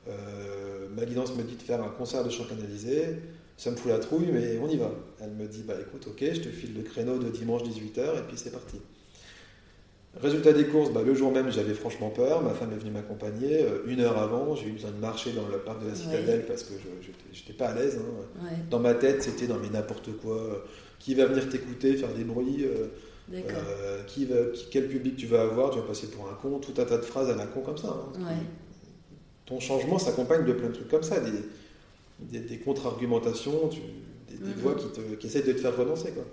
euh, 0.06 0.86
ma 0.94 1.06
guidance 1.06 1.34
me 1.34 1.42
dit 1.42 1.56
de 1.56 1.62
faire 1.62 1.82
un 1.82 1.88
concert 1.88 2.22
de 2.22 2.28
chant 2.28 2.44
canalisé, 2.44 3.16
ça 3.56 3.70
me 3.70 3.76
fout 3.76 3.90
la 3.90 3.98
trouille, 3.98 4.28
mais 4.32 4.58
on 4.62 4.68
y 4.68 4.76
va. 4.76 4.90
Elle 5.20 5.30
me 5.30 5.46
dit 5.46 5.62
bah, 5.66 5.74
Écoute, 5.80 6.06
ok, 6.08 6.18
je 6.20 6.40
te 6.40 6.48
file 6.48 6.74
le 6.76 6.82
créneau 6.82 7.18
de 7.18 7.30
dimanche 7.30 7.62
18h 7.62 8.18
et 8.18 8.22
puis 8.28 8.36
c'est 8.36 8.52
parti. 8.52 8.76
Résultat 10.20 10.52
des 10.52 10.66
courses, 10.66 10.92
bah, 10.92 11.00
le 11.04 11.14
jour 11.14 11.32
même, 11.32 11.50
j'avais 11.50 11.72
franchement 11.72 12.10
peur. 12.10 12.42
Ma 12.42 12.50
femme 12.50 12.70
est 12.72 12.76
venue 12.76 12.90
m'accompagner. 12.90 13.62
Euh, 13.62 13.82
une 13.86 14.00
heure 14.00 14.18
avant, 14.18 14.54
j'ai 14.54 14.68
eu 14.68 14.72
besoin 14.72 14.90
de 14.90 14.98
marcher 14.98 15.32
dans 15.32 15.48
le 15.48 15.58
parc 15.58 15.82
de 15.82 15.88
la 15.88 15.94
Citadelle 15.94 16.44
parce 16.46 16.64
que 16.64 16.74
je 17.00 17.08
n'étais 17.08 17.54
pas 17.54 17.68
à 17.68 17.74
l'aise. 17.74 17.98
Hein. 17.98 18.46
Dans 18.68 18.78
ma 18.78 18.92
tête, 18.92 19.22
c'était 19.22 19.46
dans 19.46 19.58
mais 19.58 19.70
n'importe 19.70 20.10
quoi. 20.18 20.66
Qui 20.98 21.14
va 21.14 21.24
venir 21.24 21.48
t'écouter, 21.48 21.96
faire 21.96 22.12
des 22.12 22.24
bruits 22.24 22.64
euh, 22.64 22.88
euh, 23.32 24.02
qui 24.06 24.26
va, 24.26 24.36
Quel 24.70 24.86
public 24.86 25.16
tu 25.16 25.26
vas 25.26 25.42
avoir 25.42 25.70
Tu 25.70 25.78
vas 25.78 25.86
passer 25.86 26.08
pour 26.08 26.28
un 26.28 26.34
con. 26.34 26.58
Tout 26.58 26.74
un 26.78 26.84
tas 26.84 26.98
de 26.98 27.02
phrases 27.02 27.30
à 27.30 27.34
la 27.34 27.46
con 27.46 27.62
comme 27.62 27.78
ça. 27.78 27.88
Hein. 27.88 28.34
Ton 29.46 29.60
changement 29.60 29.98
s'accompagne 29.98 30.44
de 30.44 30.52
plein 30.52 30.68
de 30.68 30.74
trucs 30.74 30.88
comme 30.88 31.02
ça. 31.02 31.16
Des, 32.20 32.38
des, 32.38 32.58
contre-argumentations, 32.58 33.70
des, 34.28 34.36
mm-hmm. 34.36 34.56
voix 34.58 34.74
qui, 34.74 34.88
te, 34.88 35.00
qui 35.14 35.26
essaient 35.26 35.42
de 35.42 35.52
te 35.52 35.58
faire 35.58 35.76
renoncer. 35.76 36.10
Quoi. 36.10 36.24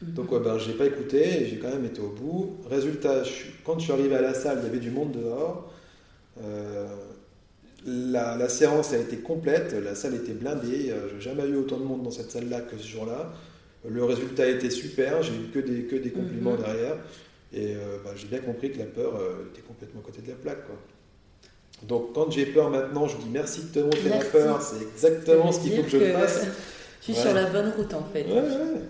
Donc 0.00 0.30
ouais, 0.30 0.38
ben, 0.38 0.58
je 0.58 0.68
n'ai 0.68 0.74
pas 0.74 0.86
écouté, 0.86 1.46
j'ai 1.46 1.58
quand 1.58 1.70
même 1.70 1.84
été 1.84 2.00
au 2.00 2.10
bout. 2.10 2.58
Résultat, 2.70 3.22
quand 3.64 3.78
je 3.78 3.84
suis 3.84 3.92
arrivé 3.92 4.14
à 4.14 4.22
la 4.22 4.34
salle, 4.34 4.58
il 4.62 4.66
y 4.66 4.68
avait 4.68 4.78
du 4.78 4.90
monde 4.90 5.12
dehors. 5.12 5.72
Euh, 6.42 6.86
la, 7.84 8.48
séance 8.48 8.92
a 8.92 8.98
été 8.98 9.16
complète, 9.16 9.72
la 9.72 9.96
salle 9.96 10.14
était 10.14 10.34
blindée. 10.34 10.90
Euh, 10.90 11.08
je 11.10 11.14
n'ai 11.14 11.20
jamais 11.20 11.48
eu 11.48 11.56
autant 11.56 11.78
de 11.78 11.84
monde 11.84 12.04
dans 12.04 12.12
cette 12.12 12.30
salle-là 12.30 12.60
que 12.60 12.78
ce 12.78 12.86
jour-là. 12.86 13.32
Le 13.88 14.04
résultat 14.04 14.44
a 14.44 14.48
été 14.48 14.70
super, 14.70 15.22
j'ai 15.22 15.34
eu 15.34 15.48
que 15.52 15.58
des, 15.58 15.84
que 15.84 15.96
des 15.96 16.10
compliments 16.10 16.52
mhm. 16.52 16.62
derrière. 16.62 16.96
Et 17.52 17.74
euh, 17.74 17.98
ben, 18.04 18.12
j'ai 18.14 18.28
bien 18.28 18.40
compris 18.40 18.70
que 18.70 18.78
la 18.78 18.84
peur 18.84 19.20
était 19.52 19.62
complètement 19.62 20.00
à 20.00 20.04
côté 20.04 20.22
de 20.22 20.28
la 20.28 20.34
plaque. 20.34 20.64
Quoi. 20.66 20.76
Donc 21.88 22.12
quand 22.14 22.30
j'ai 22.30 22.46
peur 22.46 22.70
maintenant, 22.70 23.08
je 23.08 23.16
dis 23.16 23.28
merci 23.32 23.62
de 23.64 23.68
te 23.68 23.78
montrer 23.80 24.10
la 24.10 24.18
peur, 24.18 24.62
c'est 24.62 24.82
exactement 24.82 25.50
ce 25.50 25.60
qu'il 25.60 25.76
faut 25.76 25.82
que 25.82 25.90
je 25.90 26.12
fasse. 26.12 26.46
suis 27.12 27.22
sur 27.22 27.34
la 27.34 27.46
bonne 27.46 27.70
route 27.76 27.94
en 27.94 28.04
fait. 28.12 28.26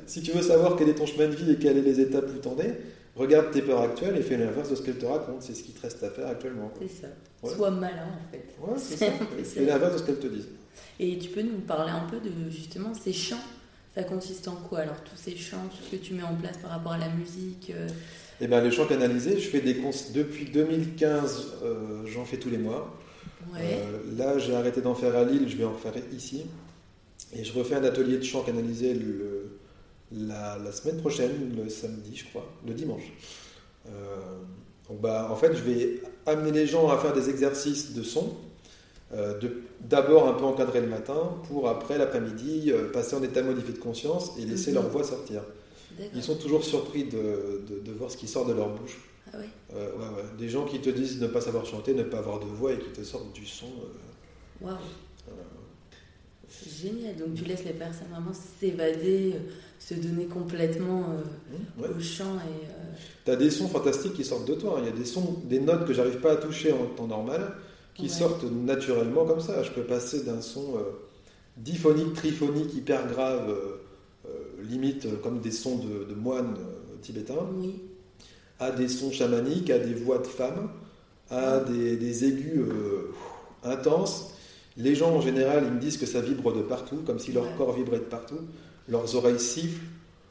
Si 0.07 0.23
tu 0.23 0.33
veux 0.33 0.43
savoir 0.43 0.77
quel 0.77 0.89
est 0.89 0.95
ton 0.95 1.07
chemin 1.07 1.29
de 1.29 1.35
vie 1.35 1.53
et 1.53 1.57
quelles 1.57 1.77
sont 1.77 1.83
les 1.83 2.01
étapes 2.01 2.27
où 2.35 2.39
t'en 2.39 2.59
es, 2.59 2.79
regarde 3.17 3.51
tes 3.51 3.63
peurs 3.63 3.83
actuelles 3.83 4.17
et 4.17 4.23
fais 4.23 4.37
l'inverse 4.37 4.71
de 4.71 4.75
ce 4.75 4.83
qu'elle 4.83 4.99
te 4.99 5.07
raconte. 5.07 5.43
C'est 5.43 5.55
ce 5.55 5.63
qui 5.63 5.73
te 5.73 5.83
reste 5.83 6.03
à 6.03 6.11
faire 6.11 6.29
actuellement. 6.29 6.73
C'est 6.81 7.03
ça. 7.03 7.09
Sois 7.55 7.71
malin 7.71 8.07
en 8.07 8.33
fait. 8.33 8.45
Ouais, 8.61 8.79
c'est 8.79 8.97
ça. 8.97 9.13
fais 9.45 9.65
l'inverse 9.65 9.95
de 9.95 9.99
ce 9.99 10.03
qu'elle 10.05 10.19
te 10.19 10.27
dit. 10.27 10.47
Et 11.01 11.19
tu 11.19 11.29
peux 11.31 11.43
nous 11.43 11.61
parler 11.61 11.93
un 11.93 12.09
peu 12.09 12.19
de 12.19 12.51
justement 12.51 12.93
ces 12.95 13.13
chants? 13.13 13.37
Ça 13.95 14.05
consiste 14.05 14.47
en 14.47 14.55
quoi 14.55 14.81
alors 14.81 15.03
tous 15.03 15.17
ces 15.17 15.37
chants, 15.37 15.67
tout 15.71 15.83
ce 15.85 15.97
que 15.97 16.03
tu 16.03 16.15
mets 16.15 16.23
en 16.23 16.35
place 16.35 16.57
par 16.59 16.71
rapport 16.71 16.93
à 16.93 16.99
la 16.99 17.09
musique 17.09 17.73
euh? 17.75 17.89
Eh 18.41 18.47
bien, 18.47 18.61
les 18.61 18.71
chants 18.71 18.87
canalisés, 18.87 19.41
je 19.41 19.49
fais 19.49 19.61
des 19.61 19.79
cons... 19.79 19.91
depuis 20.15 20.45
2015, 20.45 21.55
euh, 21.63 22.07
j'en 22.07 22.25
fais 22.25 22.37
tous 22.37 22.51
les 22.51 22.59
mois. 22.59 22.97
Ouais. 23.53 23.81
Euh, 23.81 24.17
là, 24.17 24.39
j'ai 24.39 24.55
arrêté 24.55 24.81
d'en 24.81 24.95
faire 24.95 25.17
à 25.17 25.25
Lille, 25.25 25.49
je 25.49 25.57
vais 25.57 25.65
en 25.65 25.75
faire 25.75 25.95
ici. 26.13 26.45
Et 27.35 27.45
je 27.45 27.53
refais 27.53 27.75
un 27.75 27.85
atelier 27.85 28.19
de 28.19 28.23
chant 28.23 28.43
canalisé 28.43 28.95
le, 28.95 29.59
la, 30.13 30.73
semaine 30.73 30.99
prochaine, 30.99 31.57
le 31.57 31.69
samedi, 31.69 32.17
je 32.17 32.25
crois, 32.27 32.47
le 32.67 32.75
dimanche. 32.75 33.13
Euh, 33.87 33.91
donc 34.89 35.01
bah, 35.01 35.29
en 35.31 35.37
fait, 35.37 35.55
je 35.55 35.63
vais 35.63 36.03
amener 36.27 36.53
les 36.53 36.67
gens 36.67 36.89
à 36.89 36.99
faire 36.99 37.13
des 37.13 37.29
exercices 37.29 37.93
de 37.95 38.03
son, 38.03 38.35
euh, 39.15 39.39
d'abord 39.81 40.29
un 40.29 40.33
peu 40.33 40.45
encadrer 40.45 40.81
le 40.81 40.89
matin, 40.89 41.35
pour 41.49 41.69
après 41.69 41.99
l'après-midi 41.99 42.71
euh, 42.73 42.91
passer 42.91 43.17
en 43.17 43.23
état 43.23 43.43
modifié 43.43 43.75
de 43.75 43.79
conscience 43.79 44.33
et 44.39 44.45
laisser 44.45 44.73
leur 44.73 44.85
mhm. 44.85 44.91
voix 44.91 45.05
sortir. 45.05 45.43
Ils 46.15 46.23
sont 46.23 46.37
toujours 46.37 46.65
surpris 46.65 47.05
de, 47.05 47.65
de, 47.85 47.93
voir 47.93 48.09
ce 48.09 48.17
qui 48.17 48.29
sort 48.29 48.47
de 48.47 48.53
leur 48.53 48.69
bouche. 48.69 49.01
Ah 49.33 49.39
ouais. 49.39 49.49
Ouais, 49.75 50.23
Des 50.39 50.49
gens 50.49 50.65
qui 50.65 50.81
te 50.81 50.91
disent 50.91 51.21
ne 51.21 51.27
pas 51.27 51.41
savoir 51.41 51.67
chanter, 51.67 51.93
ne 51.93 52.05
pas 52.05 52.19
avoir 52.19 52.39
de 52.39 52.45
voix 52.45 52.73
et 52.73 52.79
qui 52.79 52.91
te 52.91 53.03
sortent 53.03 53.33
du 53.33 53.45
son. 53.45 53.67
Waouh 54.61 54.77
génial. 56.51 57.17
Donc 57.17 57.35
tu 57.35 57.45
laisses 57.45 57.65
les 57.65 57.73
personnes 57.73 58.09
vraiment 58.11 58.33
s'évader, 58.33 59.35
euh, 59.35 59.51
se 59.79 59.95
donner 59.95 60.27
complètement 60.27 61.15
euh, 61.81 61.89
au 61.89 62.01
chant. 62.01 62.37
Et, 62.37 62.67
euh, 62.67 62.95
Tu 63.25 63.31
as 63.31 63.37
des 63.37 63.51
sons 63.51 63.69
fantastiques 63.69 64.15
qui 64.15 64.25
sortent 64.25 64.49
de 64.49 64.55
toi. 64.55 64.77
Hein. 64.77 64.83
Il 64.83 64.87
y 64.87 64.93
a 64.93 64.97
des 64.97 65.05
sons, 65.05 65.37
des 65.45 65.61
notes 65.61 65.87
que 65.87 65.93
j'arrive 65.93 66.21
pas 66.21 66.33
à 66.33 66.37
toucher 66.37 66.73
en 66.73 66.87
temps 66.87 67.07
normal 67.07 67.55
qui 67.95 68.09
sortent 68.09 68.45
naturellement 68.45 69.25
comme 69.25 69.41
ça. 69.41 69.63
Je 69.65 69.71
peux 69.71 69.83
passer 69.83 70.23
d'un 70.23 70.41
son 70.41 70.79
diphonique, 71.57 72.15
triphonique, 72.15 72.73
hyper 72.73 73.09
grave, 73.09 73.53
limite 74.63 75.21
comme 75.21 75.41
des 75.41 75.51
sons 75.51 75.79
de, 75.79 76.15
moines 76.15 76.55
tibétains, 77.03 77.49
à 78.61 78.71
des 78.71 78.87
sons 78.87 79.11
chamaniques, 79.11 79.69
à 79.71 79.81
des 79.81 79.95
voix 79.95 80.19
de 80.19 80.29
femmes, 80.29 80.71
à 81.29 81.59
des, 81.59 81.97
des 81.97 82.25
aigus 82.25 82.67
intenses 83.65 84.33
les 84.79 84.95
gens 84.95 85.11
en 85.11 85.21
général, 85.21 85.65
ils 85.67 85.73
me 85.75 85.81
disent 85.81 85.97
que 85.99 86.07
ça 86.07 86.21
vibre 86.21 86.53
de 86.55 86.63
partout, 86.63 87.03
comme 87.05 87.19
si 87.19 87.33
leur 87.33 87.57
corps 87.57 87.73
vibrait 87.73 87.99
de 87.99 88.05
partout. 88.05 88.39
Leurs 88.89 89.15
oreilles 89.17 89.41
sifflent. 89.41 89.83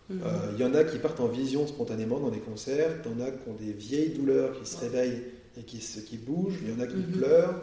Mhm. 0.10 0.21
Euh, 0.25 0.29
il 0.53 0.62
y 0.62 0.63
en 0.65 0.73
a 0.73 0.83
qui 0.86 0.97
partent 0.99 1.19
en 1.19 1.27
vision 1.27 1.67
spontanément 1.67 2.19
dans 2.19 2.29
les 2.29 2.39
concerts. 2.39 2.91
Il 3.05 3.12
y 3.12 3.13
en 3.21 3.25
a 3.27 3.29
qui 3.29 3.49
ont 3.49 3.53
des 3.60 3.73
vieilles 3.73 4.10
douleurs 4.17 4.53
qui 4.60 4.67
se 4.69 4.79
réveillent 4.79 5.21
et 5.60 5.63
qui, 5.63 5.77
qui 5.79 6.17
bougent. 6.17 6.60
Il 6.63 6.69
y 6.69 6.73
en 6.73 6.79
a 6.79 6.88
qui 6.88 6.95
mhm. 6.95 7.12
pleurent. 7.12 7.55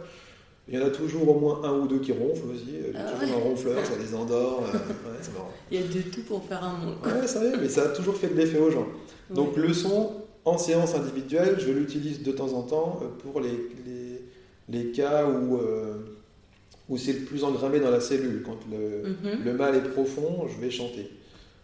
Il 0.69 0.79
y 0.79 0.83
en 0.83 0.87
a 0.87 0.91
toujours 0.91 1.29
au 1.29 1.39
moins 1.39 1.63
un 1.65 1.73
ou 1.79 1.87
deux 1.87 1.99
qui 1.99 2.13
ronflent 2.13 2.49
aussi. 2.55 2.67
J'ai 2.71 2.93
Ah 2.97 3.13
toujours 3.13 3.37
ouais. 3.37 3.43
un 3.43 3.45
ronfleur, 3.49 3.85
ça 3.87 3.93
les 3.99 4.15
endort. 4.15 4.65
euh, 4.67 4.79
ouais, 4.79 5.19
c'est 5.21 5.33
marrant. 5.35 5.51
Il 5.71 5.81
y 5.81 5.83
a 5.83 5.87
de 5.87 6.01
tout 6.11 6.23
pour 6.23 6.45
faire 6.45 6.63
un 6.65 6.77
monde. 6.79 6.95
Ouais, 7.05 7.27
c'est 7.27 7.39
vrai, 7.39 7.53
mais 7.61 7.69
ça 7.69 7.83
a 7.85 7.89
toujours 7.89 8.17
fait 8.17 8.29
de 8.29 8.35
l'effet 8.35 8.59
aux 8.59 8.71
gens. 8.71 8.87
Donc 9.31 9.57
le 9.57 9.73
son, 9.73 10.13
en 10.45 10.59
séance 10.59 10.95
individuelle, 10.95 11.57
je 11.59 11.71
l'utilise 11.71 12.23
de 12.23 12.33
temps 12.33 12.53
en 12.53 12.63
temps 12.63 13.01
euh, 13.03 13.07
pour 13.23 13.41
les, 13.41 13.51
les, 13.87 14.23
les 14.69 14.91
cas 14.93 15.27
où, 15.27 15.57
euh, 15.57 15.97
où 16.89 16.99
c'est 16.99 17.13
le 17.13 17.21
plus 17.21 17.45
engrammé 17.45 17.81
dans 17.81 17.91
la 17.91 18.01
cellule. 18.01 18.43
Quand 18.45 18.59
le, 18.71 19.09
Mhm. 19.11 19.45
le 19.45 19.55
mal 19.55 19.75
est 19.77 19.81
profond, 19.91 20.47
je 20.49 20.61
vais 20.61 20.71
chanter. 20.71 21.11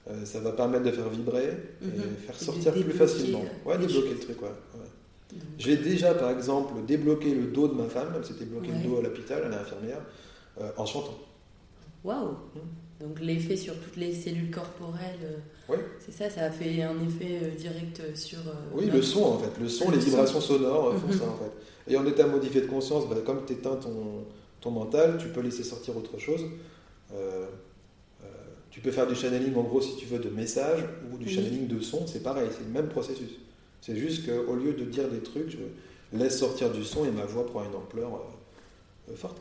Euh, 0.09 0.25
ça 0.25 0.41
va 0.41 0.53
permettre 0.53 0.85
de 0.85 0.91
faire 0.93 1.09
vibrer 1.11 1.49
et 1.83 1.87
Mhm. 1.87 1.93
faire 2.27 2.35
Et 2.41 2.45
sortir 2.45 2.73
plus 2.73 2.93
facilement. 2.93 3.43
euh, 3.45 3.69
Ouais, 3.69 3.79
débloquer 3.79 4.11
le 4.15 4.19
truc, 4.19 4.43
ouais. 4.43 4.49
ouais. 4.49 5.39
J'ai 5.59 5.77
déjà, 5.77 6.15
par 6.15 6.31
exemple, 6.31 6.73
débloqué 6.87 7.35
le 7.35 7.45
dos 7.49 7.69
de 7.69 7.75
ma 7.75 7.85
femme, 7.85 8.15
elle 8.17 8.25
s'était 8.25 8.47
bloqué 8.47 8.71
Ouais. 8.73 8.79
le 8.83 8.89
dos 8.89 8.97
à 8.99 9.03
l'hôpital, 9.03 9.43
elle 9.47 9.53
est 9.53 9.57
infirmière, 9.57 10.01
euh, 10.61 10.71
en 10.77 10.87
chantant. 10.87 11.19
Waouh 12.05 12.29
Hmm. 12.55 12.61
Donc 13.01 13.19
l'effet 13.21 13.57
sur 13.57 13.75
toutes 13.81 13.97
les 13.97 14.13
cellules 14.13 14.51
corporelles, 14.51 15.19
euh, 15.25 15.37
Oui. 15.71 15.77
c'est 16.01 16.13
ça, 16.13 16.29
ça 16.29 16.43
a 16.47 16.51
fait 16.51 16.83
un 16.83 16.95
effet 17.03 17.53
direct 17.57 18.03
sur... 18.15 18.39
euh, 18.41 18.53
Oui, 18.75 18.91
le 18.93 19.01
son 19.01 19.23
en 19.25 19.39
fait, 19.39 19.59
le 19.61 19.69
son, 19.69 19.91
Le 19.91 19.97
les 19.97 20.01
son. 20.03 20.11
vibrations 20.11 20.41
sonores 20.41 20.97
font 20.99 21.07
Mhm. 21.07 21.13
ça 21.19 21.25
en 21.25 21.37
fait. 21.37 21.93
Et 21.93 21.97
en 21.97 22.05
état 22.07 22.27
modifié 22.27 22.61
de 22.63 22.67
conscience, 22.67 23.09
bah, 23.09 23.17
comme 23.25 23.41
tu 23.47 23.55
éteins 23.55 23.77
ton, 23.77 24.25
ton 24.61 24.71
mental, 24.71 25.19
tu 25.19 25.29
peux 25.29 25.41
laisser 25.41 25.65
sortir 25.65 25.97
autre 25.97 26.19
chose. 26.19 26.43
Euh, 27.13 27.47
euh, 28.23 28.27
tu 28.71 28.81
peux 28.81 28.91
faire 28.91 29.07
du 29.07 29.15
channeling 29.15 29.55
en 29.57 29.63
gros 29.63 29.81
si 29.81 29.97
tu 29.97 30.07
veux 30.07 30.19
de 30.19 30.29
messages 30.31 30.85
ou 31.13 31.17
du 31.19 31.27
Oui. 31.27 31.35
channeling 31.35 31.67
de 31.67 31.81
son, 31.81 32.07
c'est 32.07 32.23
pareil, 32.23 32.49
c'est 32.53 32.65
le 32.65 32.71
même 32.71 32.89
processus. 32.89 33.31
C'est 33.81 33.97
juste 33.97 34.27
qu'au 34.27 34.55
lieu 34.55 34.75
de 34.75 34.85
dire 34.85 35.09
des 35.09 35.21
trucs, 35.21 35.51
je 35.51 36.17
laisse 36.19 36.39
sortir 36.39 36.71
du 36.71 36.85
son 36.85 37.05
et 37.05 37.11
ma 37.11 37.25
voix 37.25 37.47
prend 37.47 37.65
une 37.65 37.75
ampleur 37.75 38.11
euh, 39.09 39.17
forte. 39.17 39.41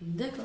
D'accord. 0.00 0.44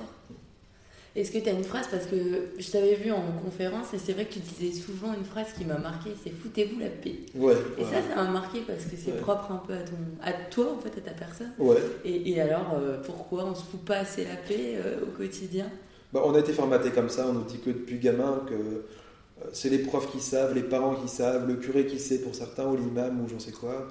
Est-ce 1.14 1.32
que 1.32 1.40
tu 1.40 1.50
as 1.50 1.52
une 1.52 1.64
phrase 1.66 1.88
Parce 1.92 2.06
que 2.06 2.16
je 2.58 2.72
t'avais 2.72 2.96
vu 2.96 3.12
en 3.12 3.22
conférence 3.44 3.94
et 3.94 3.98
c'est 3.98 4.14
vrai 4.14 4.26
que 4.26 4.34
tu 4.34 4.40
disais 4.40 4.72
souvent 4.80 5.14
une 5.14 5.26
phrase 5.26 5.48
qui 5.58 5.66
m'a 5.66 5.78
marqué, 5.78 6.12
c'est 6.24 6.30
foutez-vous 6.32 6.80
la 6.80 6.88
paix. 6.88 7.16
Ouais, 7.36 7.56
Et 7.78 7.84
ça, 7.84 8.02
ça 8.02 8.16
m'a 8.16 8.30
marqué 8.32 8.60
parce 8.66 8.86
que 8.86 8.96
c'est 8.96 9.12
Ouais. 9.12 9.18
propre 9.20 9.52
un 9.52 9.58
peu 9.58 9.74
à, 9.74 9.80
ton, 9.80 9.98
à 10.24 10.32
toi, 10.32 10.74
en 10.74 10.80
fait, 10.80 10.98
à 10.98 11.02
ta 11.02 11.12
personne. 11.12 11.52
Et, 12.06 12.32
et 12.32 12.40
alors, 12.40 12.76
euh, 12.82 12.98
pourquoi 13.04 13.44
on 13.46 13.54
se 13.56 13.64
fout 13.64 13.82
pas 13.84 13.98
assez 13.98 14.24
la 14.24 14.38
paix 14.38 14.78
euh, 14.78 15.02
au 15.04 15.08
quotidien? 15.18 15.70
Bah, 16.14 16.22
on 16.26 16.34
a 16.34 16.40
été 16.40 16.54
formaté 16.54 16.92
comme 16.92 17.10
ça, 17.10 17.28
on 17.30 17.34
nous 17.34 17.44
dit 17.44 17.60
que 17.60 17.72
depuis 17.72 18.00
gamin 18.00 18.44
que 18.48 18.54
euh, 18.54 18.86
c'est 19.52 19.70
les 19.70 19.80
profs 19.80 20.10
qui 20.14 20.22
savent, 20.22 20.54
les 20.56 20.64
parents 20.64 20.96
qui 20.96 21.10
savent, 21.10 21.46
le 21.46 21.56
curé 21.56 21.86
qui 21.88 22.00
sait 22.00 22.20
pour 22.20 22.36
certains, 22.36 22.68
ou 22.68 22.78
l'imam, 22.78 23.20
ou 23.22 23.28
j'en 23.28 23.40
sais 23.40 23.52
quoi, 23.52 23.88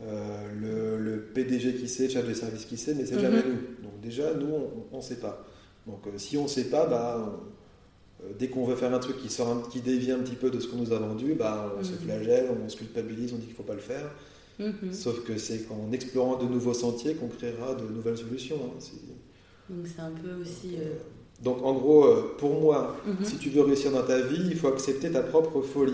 le, 0.00 0.98
le 0.98 1.18
PDG 1.20 1.74
qui 1.76 1.88
sait, 1.88 2.04
le 2.04 2.10
chef 2.10 2.28
de 2.28 2.34
service 2.34 2.64
qui 2.66 2.76
sait, 2.76 2.94
mais 2.94 3.06
c'est 3.06 3.14
Mhm. 3.16 3.20
jamais 3.22 3.42
nous. 3.42 3.84
Donc 3.88 4.00
déjà, 4.02 4.34
nous, 4.34 4.48
on 4.92 4.96
ne 4.98 5.02
sait 5.02 5.16
pas. 5.16 5.44
Donc 5.88 6.06
euh, 6.06 6.10
si 6.16 6.36
on 6.36 6.44
ne 6.44 6.48
sait 6.48 6.64
pas, 6.64 6.86
bah, 6.86 7.16
on- 7.18 8.24
euh, 8.24 8.32
dès 8.38 8.48
qu'on 8.48 8.64
veut 8.64 8.76
faire 8.76 8.92
un 8.94 8.98
truc 8.98 9.16
qui, 9.18 9.28
sort 9.30 9.48
un- 9.48 9.62
qui 9.70 9.80
dévie 9.80 10.10
un 10.12 10.18
petit 10.18 10.34
peu 10.36 10.50
de 10.50 10.60
ce 10.60 10.68
qu'on 10.68 10.76
nous 10.78 10.92
a 10.92 10.98
vendu, 10.98 11.34
bah, 11.34 11.74
on 11.78 11.82
se 11.82 11.92
Mhm. 11.92 11.98
flagelle, 11.98 12.46
on 12.64 12.68
se 12.68 12.76
culpabilise, 12.76 13.32
on 13.32 13.36
dit 13.36 13.42
qu'il 13.42 13.52
ne 13.52 13.56
faut 13.56 13.62
pas 13.62 13.74
le 13.74 13.80
faire. 13.80 14.10
Mhm. 14.58 14.92
Sauf 14.92 15.24
que 15.24 15.38
c'est 15.38 15.60
qu'en 15.68 15.90
explorant 15.92 16.36
de 16.36 16.44
nouveaux 16.46 16.74
sentiers 16.74 17.14
qu'on 17.14 17.28
créera 17.28 17.74
de 17.74 17.84
nouvelles 17.84 18.18
solutions. 18.18 18.56
hein. 18.56 18.78
Donc 19.70 19.86
c'est 19.86 20.00
un 20.00 20.10
peu 20.10 20.40
aussi... 20.40 20.76
euh, 20.76 20.80
euh, 20.80 20.94
Donc 21.44 21.62
en 21.62 21.72
gros, 21.74 22.04
euh, 22.06 22.34
pour 22.38 22.60
moi, 22.60 22.96
mhm. 23.06 23.24
si 23.24 23.36
tu 23.38 23.50
veux 23.50 23.62
réussir 23.62 23.92
dans 23.92 24.02
ta 24.02 24.20
vie, 24.20 24.42
il 24.50 24.56
faut 24.56 24.68
accepter 24.68 25.10
ta 25.12 25.22
propre 25.22 25.62
folie. 25.62 25.92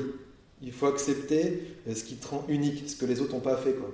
Il 0.63 0.73
faut 0.73 0.87
accepter 0.87 1.63
euh, 1.87 1.95
ce 1.95 2.05
qui 2.05 2.15
te 2.15 2.27
rend 2.29 2.47
unique, 2.49 2.89
ce 2.89 2.97
que 2.97 3.05
les 3.05 3.21
autres 3.21 3.35
n'ont 3.35 3.41
pas 3.41 3.57
fait. 3.59 3.75
Quoi. 3.75 3.91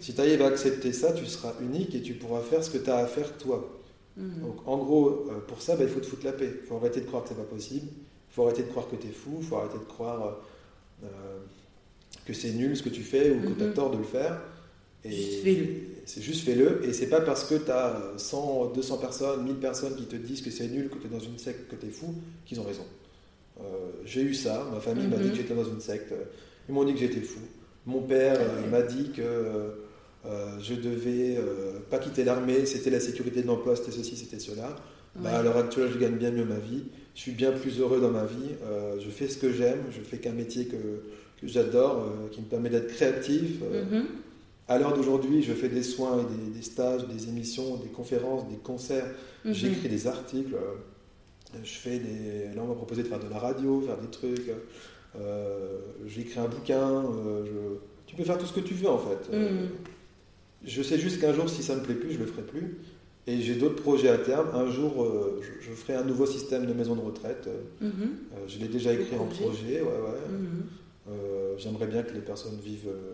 Si 0.00 0.12
tu 0.14 0.20
arrives 0.20 0.42
à 0.42 0.48
accepter 0.48 0.92
ça, 0.92 1.12
tu 1.12 1.24
seras 1.24 1.54
unique 1.62 1.94
et 1.94 2.02
tu 2.02 2.12
pourras 2.14 2.40
faire 2.42 2.62
ce 2.62 2.68
que 2.70 2.76
tu 2.76 2.90
as 2.90 2.96
à 2.98 3.06
faire 3.06 3.38
toi. 3.38 3.80
Mhm. 4.16 4.42
Donc 4.42 4.56
en 4.66 4.78
gros, 4.78 5.26
euh, 5.30 5.40
pour 5.46 5.62
ça, 5.62 5.76
bah, 5.76 5.84
il 5.84 5.88
faut 5.90 6.00
te 6.00 6.06
foutre 6.06 6.24
la 6.26 6.32
paix. 6.32 6.50
Il 6.62 6.66
faut 6.66 6.76
arrêter 6.76 7.00
de 7.00 7.06
croire 7.06 7.22
que 7.22 7.30
c'est 7.30 7.34
pas 7.36 7.42
possible. 7.44 7.86
Il 8.30 8.34
faut 8.34 8.44
arrêter 8.44 8.62
de 8.62 8.68
croire 8.68 8.88
que 8.88 8.96
tu 8.96 9.06
es 9.08 9.10
fou. 9.10 9.36
Il 9.40 9.44
faut 9.46 9.56
arrêter 9.56 9.78
de 9.78 9.84
croire 9.84 10.38
euh, 11.04 11.08
que 12.26 12.32
c'est 12.32 12.52
nul 12.52 12.76
ce 12.76 12.82
que 12.82 12.88
tu 12.90 13.02
fais 13.02 13.30
ou 13.30 13.40
que 13.40 13.52
tu 13.52 13.62
as 13.62 13.66
Mhm. 13.68 13.74
tort 13.74 13.90
de 13.90 13.98
le 13.98 14.04
faire. 14.04 14.40
Et 15.04 15.10
Juste 15.10 15.42
fais-le. 15.42 15.66
C'est 16.06 16.22
juste 16.22 16.44
fais-le. 16.44 16.84
Et 16.84 16.92
c'est 16.92 17.08
pas 17.08 17.20
parce 17.20 17.44
que 17.44 17.54
tu 17.56 17.70
as 17.70 18.00
100, 18.18 18.66
200 18.74 18.98
personnes, 18.98 19.44
1000 19.44 19.56
personnes 19.56 19.96
qui 19.96 20.04
te 20.06 20.16
disent 20.16 20.42
que 20.42 20.50
c'est 20.50 20.68
nul, 20.68 20.88
que 20.88 20.98
tu 20.98 21.06
es 21.06 21.10
dans 21.10 21.18
une 21.20 21.38
secte, 21.38 21.68
que 21.68 21.76
tu 21.76 21.86
es 21.86 21.90
fou, 21.90 22.14
qu'ils 22.46 22.60
ont 22.60 22.64
raison. 22.64 22.84
Euh, 23.60 23.64
J'ai 24.04 24.22
eu 24.22 24.34
ça. 24.34 24.66
Ma 24.72 24.80
famille 24.80 25.06
m'a 25.08 25.16
Mhm. 25.16 25.22
dit 25.24 25.30
que 25.30 25.36
j'étais 25.36 25.54
dans 25.54 25.64
une 25.64 25.80
secte. 25.80 26.12
Ils 26.68 26.74
m'ont 26.74 26.84
dit 26.84 26.92
que 26.94 27.00
j'étais 27.00 27.20
fou. 27.20 27.40
Mon 27.86 28.02
père 28.02 28.36
euh, 28.38 28.70
m'a 28.70 28.82
dit 28.82 29.10
que 29.10 29.81
euh, 30.26 30.58
je 30.60 30.74
devais 30.74 31.36
euh, 31.36 31.78
pas 31.90 31.98
quitter 31.98 32.24
l'armée, 32.24 32.64
c'était 32.66 32.90
la 32.90 33.00
sécurité 33.00 33.42
de 33.42 33.46
l'emploi, 33.46 33.74
c'était 33.76 33.90
ceci, 33.92 34.16
c'était 34.16 34.38
cela. 34.38 34.76
Bah, 35.16 35.30
Ouais. 35.30 35.36
à 35.36 35.42
l'heure 35.42 35.56
actuelle, 35.58 35.90
je 35.92 35.98
gagne 35.98 36.16
bien 36.16 36.30
mieux 36.30 36.44
ma 36.46 36.58
vie. 36.58 36.84
Je 37.14 37.20
suis 37.20 37.32
bien 37.32 37.52
plus 37.52 37.78
heureux 37.80 38.00
dans 38.00 38.10
ma 38.10 38.24
vie. 38.24 38.52
Euh, 38.64 38.98
je 38.98 39.10
fais 39.10 39.28
ce 39.28 39.36
que 39.36 39.52
j'aime. 39.52 39.82
Je 39.90 40.00
fais 40.00 40.16
qu'un 40.18 40.32
métier 40.32 40.64
que, 40.66 40.76
que 41.40 41.46
j'adore, 41.46 42.06
qui 42.30 42.40
me 42.40 42.46
permet 42.46 42.70
d'être 42.70 42.86
créatif. 42.86 43.60
Mhm. 43.60 44.04
À 44.68 44.78
l'heure 44.78 44.94
d'aujourd'hui, 44.94 45.42
je 45.42 45.52
fais 45.52 45.68
des 45.68 45.82
soins, 45.82 46.18
et 46.20 46.24
des, 46.50 46.56
des 46.56 46.62
stages, 46.62 47.06
des 47.08 47.28
émissions, 47.28 47.76
des 47.76 47.88
conférences, 47.90 48.48
des 48.48 48.56
concerts. 48.56 49.04
Mhm. 49.44 49.52
J'écris 49.52 49.88
des 49.90 50.06
articles. 50.06 50.54
Je 51.62 51.70
fais 51.70 51.98
des. 51.98 52.54
Là, 52.56 52.62
on 52.62 52.68
m'a 52.68 52.74
proposé 52.74 53.02
de 53.02 53.08
faire 53.08 53.18
de 53.20 53.28
la 53.28 53.38
radio, 53.38 53.82
faire 53.82 53.98
des 53.98 54.08
trucs. 54.08 54.50
Écrit 56.18 56.40
un 56.40 56.48
bouquin. 56.48 57.02
je- 57.44 57.76
Tu 58.06 58.16
peux 58.16 58.24
faire 58.24 58.36
tout 58.38 58.46
ce 58.46 58.52
que 58.52 58.60
tu 58.60 58.74
veux 58.74 58.88
en 58.88 58.98
fait. 58.98 59.30
Mhm. 59.36 59.68
Je 60.64 60.82
sais 60.82 60.98
juste 60.98 61.20
qu'un 61.20 61.32
jour, 61.32 61.48
si 61.48 61.62
ça 61.62 61.74
me 61.76 61.82
plaît 61.82 61.94
plus, 61.94 62.12
je 62.12 62.18
le 62.18 62.26
ferai 62.26 62.42
plus. 62.42 62.78
Et 63.26 63.40
j'ai 63.40 63.54
d'autres 63.54 63.80
projets 63.82 64.08
à 64.08 64.18
terme. 64.18 64.48
Un 64.52 64.68
jour, 64.70 65.04
euh, 65.04 65.40
je, 65.40 65.68
je 65.68 65.72
ferai 65.74 65.94
un 65.94 66.02
nouveau 66.04 66.26
système 66.26 66.66
de 66.66 66.72
maison 66.72 66.96
de 66.96 67.00
retraite. 67.00 67.46
Euh, 67.46 67.86
Mhm. 67.88 68.48
je 68.48 68.58
l'ai 68.58 68.68
déjà 68.68 68.92
écrit 68.92 69.16
en 69.16 69.26
projet. 69.26 69.80
Ouais, 69.80 69.86
ouais. 69.86 70.28
Mhm. 70.30 70.62
Euh, 71.10 71.54
J'aimerais 71.58 71.86
bien 71.86 72.02
que 72.02 72.12
les 72.14 72.20
personnes 72.20 72.58
vivent, 72.64 72.88
euh, 72.88 73.12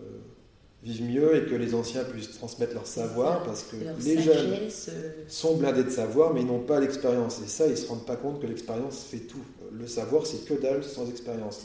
vivent 0.83 1.03
mieux 1.03 1.35
et 1.35 1.45
que 1.49 1.53
les 1.55 1.75
anciens 1.75 2.03
puissent 2.05 2.31
transmettre 2.31 2.73
leur 2.73 2.87
savoir 2.87 3.39
ça. 3.39 3.45
parce 3.45 3.63
que 3.63 3.75
les 4.03 4.21
jeunes 4.21 4.53
euh, 4.53 5.11
sont 5.27 5.57
blindés 5.57 5.83
de 5.83 5.89
savoir 5.89 6.33
mais 6.33 6.41
ils 6.41 6.47
n'ont 6.47 6.59
pas 6.61 6.79
l'expérience. 6.79 7.39
Et 7.43 7.47
ça, 7.47 7.65
ils 7.67 7.71
ne 7.71 7.75
se 7.75 7.87
rendent 7.87 8.05
pas 8.05 8.15
compte 8.15 8.41
que 8.41 8.47
l'expérience 8.47 9.03
fait 9.03 9.17
tout. 9.19 9.43
Le 9.77 9.85
savoir, 9.87 10.25
c'est 10.25 10.43
que 10.45 10.59
dalle 10.59 10.83
sans 10.83 11.07
expérience. 11.09 11.61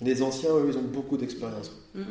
Les 0.00 0.22
anciens, 0.22 0.50
eux, 0.54 0.66
ils 0.70 0.78
ont 0.78 0.82
beaucoup 0.82 1.16
d'expérience. 1.18 1.70
Mhm. 1.94 2.04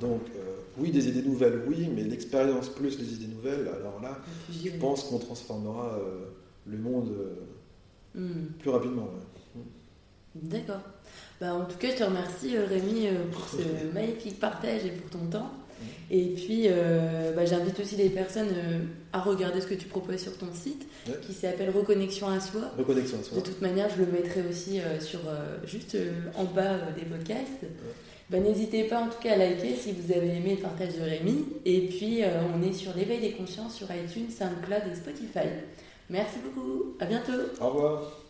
Donc, 0.00 0.22
euh, 0.36 0.40
oui, 0.78 0.90
des 0.90 1.08
idées 1.08 1.22
nouvelles, 1.22 1.62
oui, 1.66 1.88
mais 1.94 2.02
l'expérience 2.02 2.68
plus 2.68 2.98
les 2.98 3.14
idées 3.14 3.28
nouvelles, 3.34 3.68
alors 3.68 4.00
là, 4.02 4.18
je 4.52 4.70
pense 4.78 5.04
qu'on 5.04 5.18
transformera 5.18 5.94
euh, 5.98 6.26
le 6.66 6.78
monde 6.78 7.10
euh, 7.10 7.34
Mhm. 8.20 8.46
plus 8.58 8.70
rapidement. 8.70 9.02
ouais. 9.04 9.62
D'accord. 10.34 10.80
Bah, 11.40 11.54
en 11.54 11.64
tout 11.64 11.76
cas, 11.78 11.88
je 11.90 11.96
te 11.96 12.04
remercie 12.04 12.56
Rémi 12.58 13.08
pour 13.32 13.46
ce 13.48 13.56
magnifique 13.94 14.38
partage 14.40 14.84
et 14.84 14.90
pour 14.90 15.10
ton 15.18 15.26
temps. 15.26 15.50
Et 16.10 16.28
puis, 16.34 16.64
euh, 16.68 17.32
bah, 17.34 17.44
j'invite 17.44 17.78
aussi 17.80 17.96
les 17.96 18.08
personnes 18.08 18.48
euh, 18.50 18.78
à 19.12 19.20
regarder 19.20 19.60
ce 19.60 19.66
que 19.66 19.74
tu 19.74 19.86
proposes 19.88 20.20
sur 20.20 20.36
ton 20.38 20.52
site, 20.54 20.86
Ouais. 21.06 21.14
qui 21.26 21.32
s'appelle 21.34 21.70
Reconnexion 21.70 22.28
à 22.28 22.40
soi. 22.40 22.62
Reconnexion 22.78 23.18
à 23.20 23.22
soi. 23.22 23.36
De 23.38 23.42
toute 23.42 23.60
manière, 23.62 23.88
je 23.94 24.02
le 24.02 24.10
mettrai 24.10 24.42
aussi 24.48 24.80
euh, 24.80 24.98
sur 25.00 25.20
juste 25.64 25.96
en 26.36 26.44
bas 26.44 26.78
des 26.98 27.04
podcasts. 27.04 27.64
Bah, 28.28 28.38
N'hésitez 28.40 28.84
pas 28.84 29.00
en 29.00 29.06
tout 29.08 29.20
cas 29.22 29.34
à 29.34 29.36
liker 29.36 29.74
si 29.76 29.92
vous 29.92 30.12
avez 30.12 30.28
aimé 30.36 30.56
le 30.56 30.62
partage 30.62 30.96
de 30.96 31.02
Rémi. 31.02 31.44
Et 31.64 31.82
puis, 31.86 32.22
euh, 32.22 32.28
on 32.54 32.62
est 32.62 32.72
sur 32.72 32.94
l'éveil 32.94 33.20
des 33.20 33.32
consciences 33.32 33.74
sur 33.76 33.86
iTunes, 33.92 34.30
SoundCloud 34.30 34.82
et 34.90 34.94
Spotify. 34.96 35.48
Merci 36.10 36.38
beaucoup. 36.44 36.96
À 36.98 37.06
bientôt. 37.06 37.32
Au 37.60 37.68
revoir. 37.68 38.25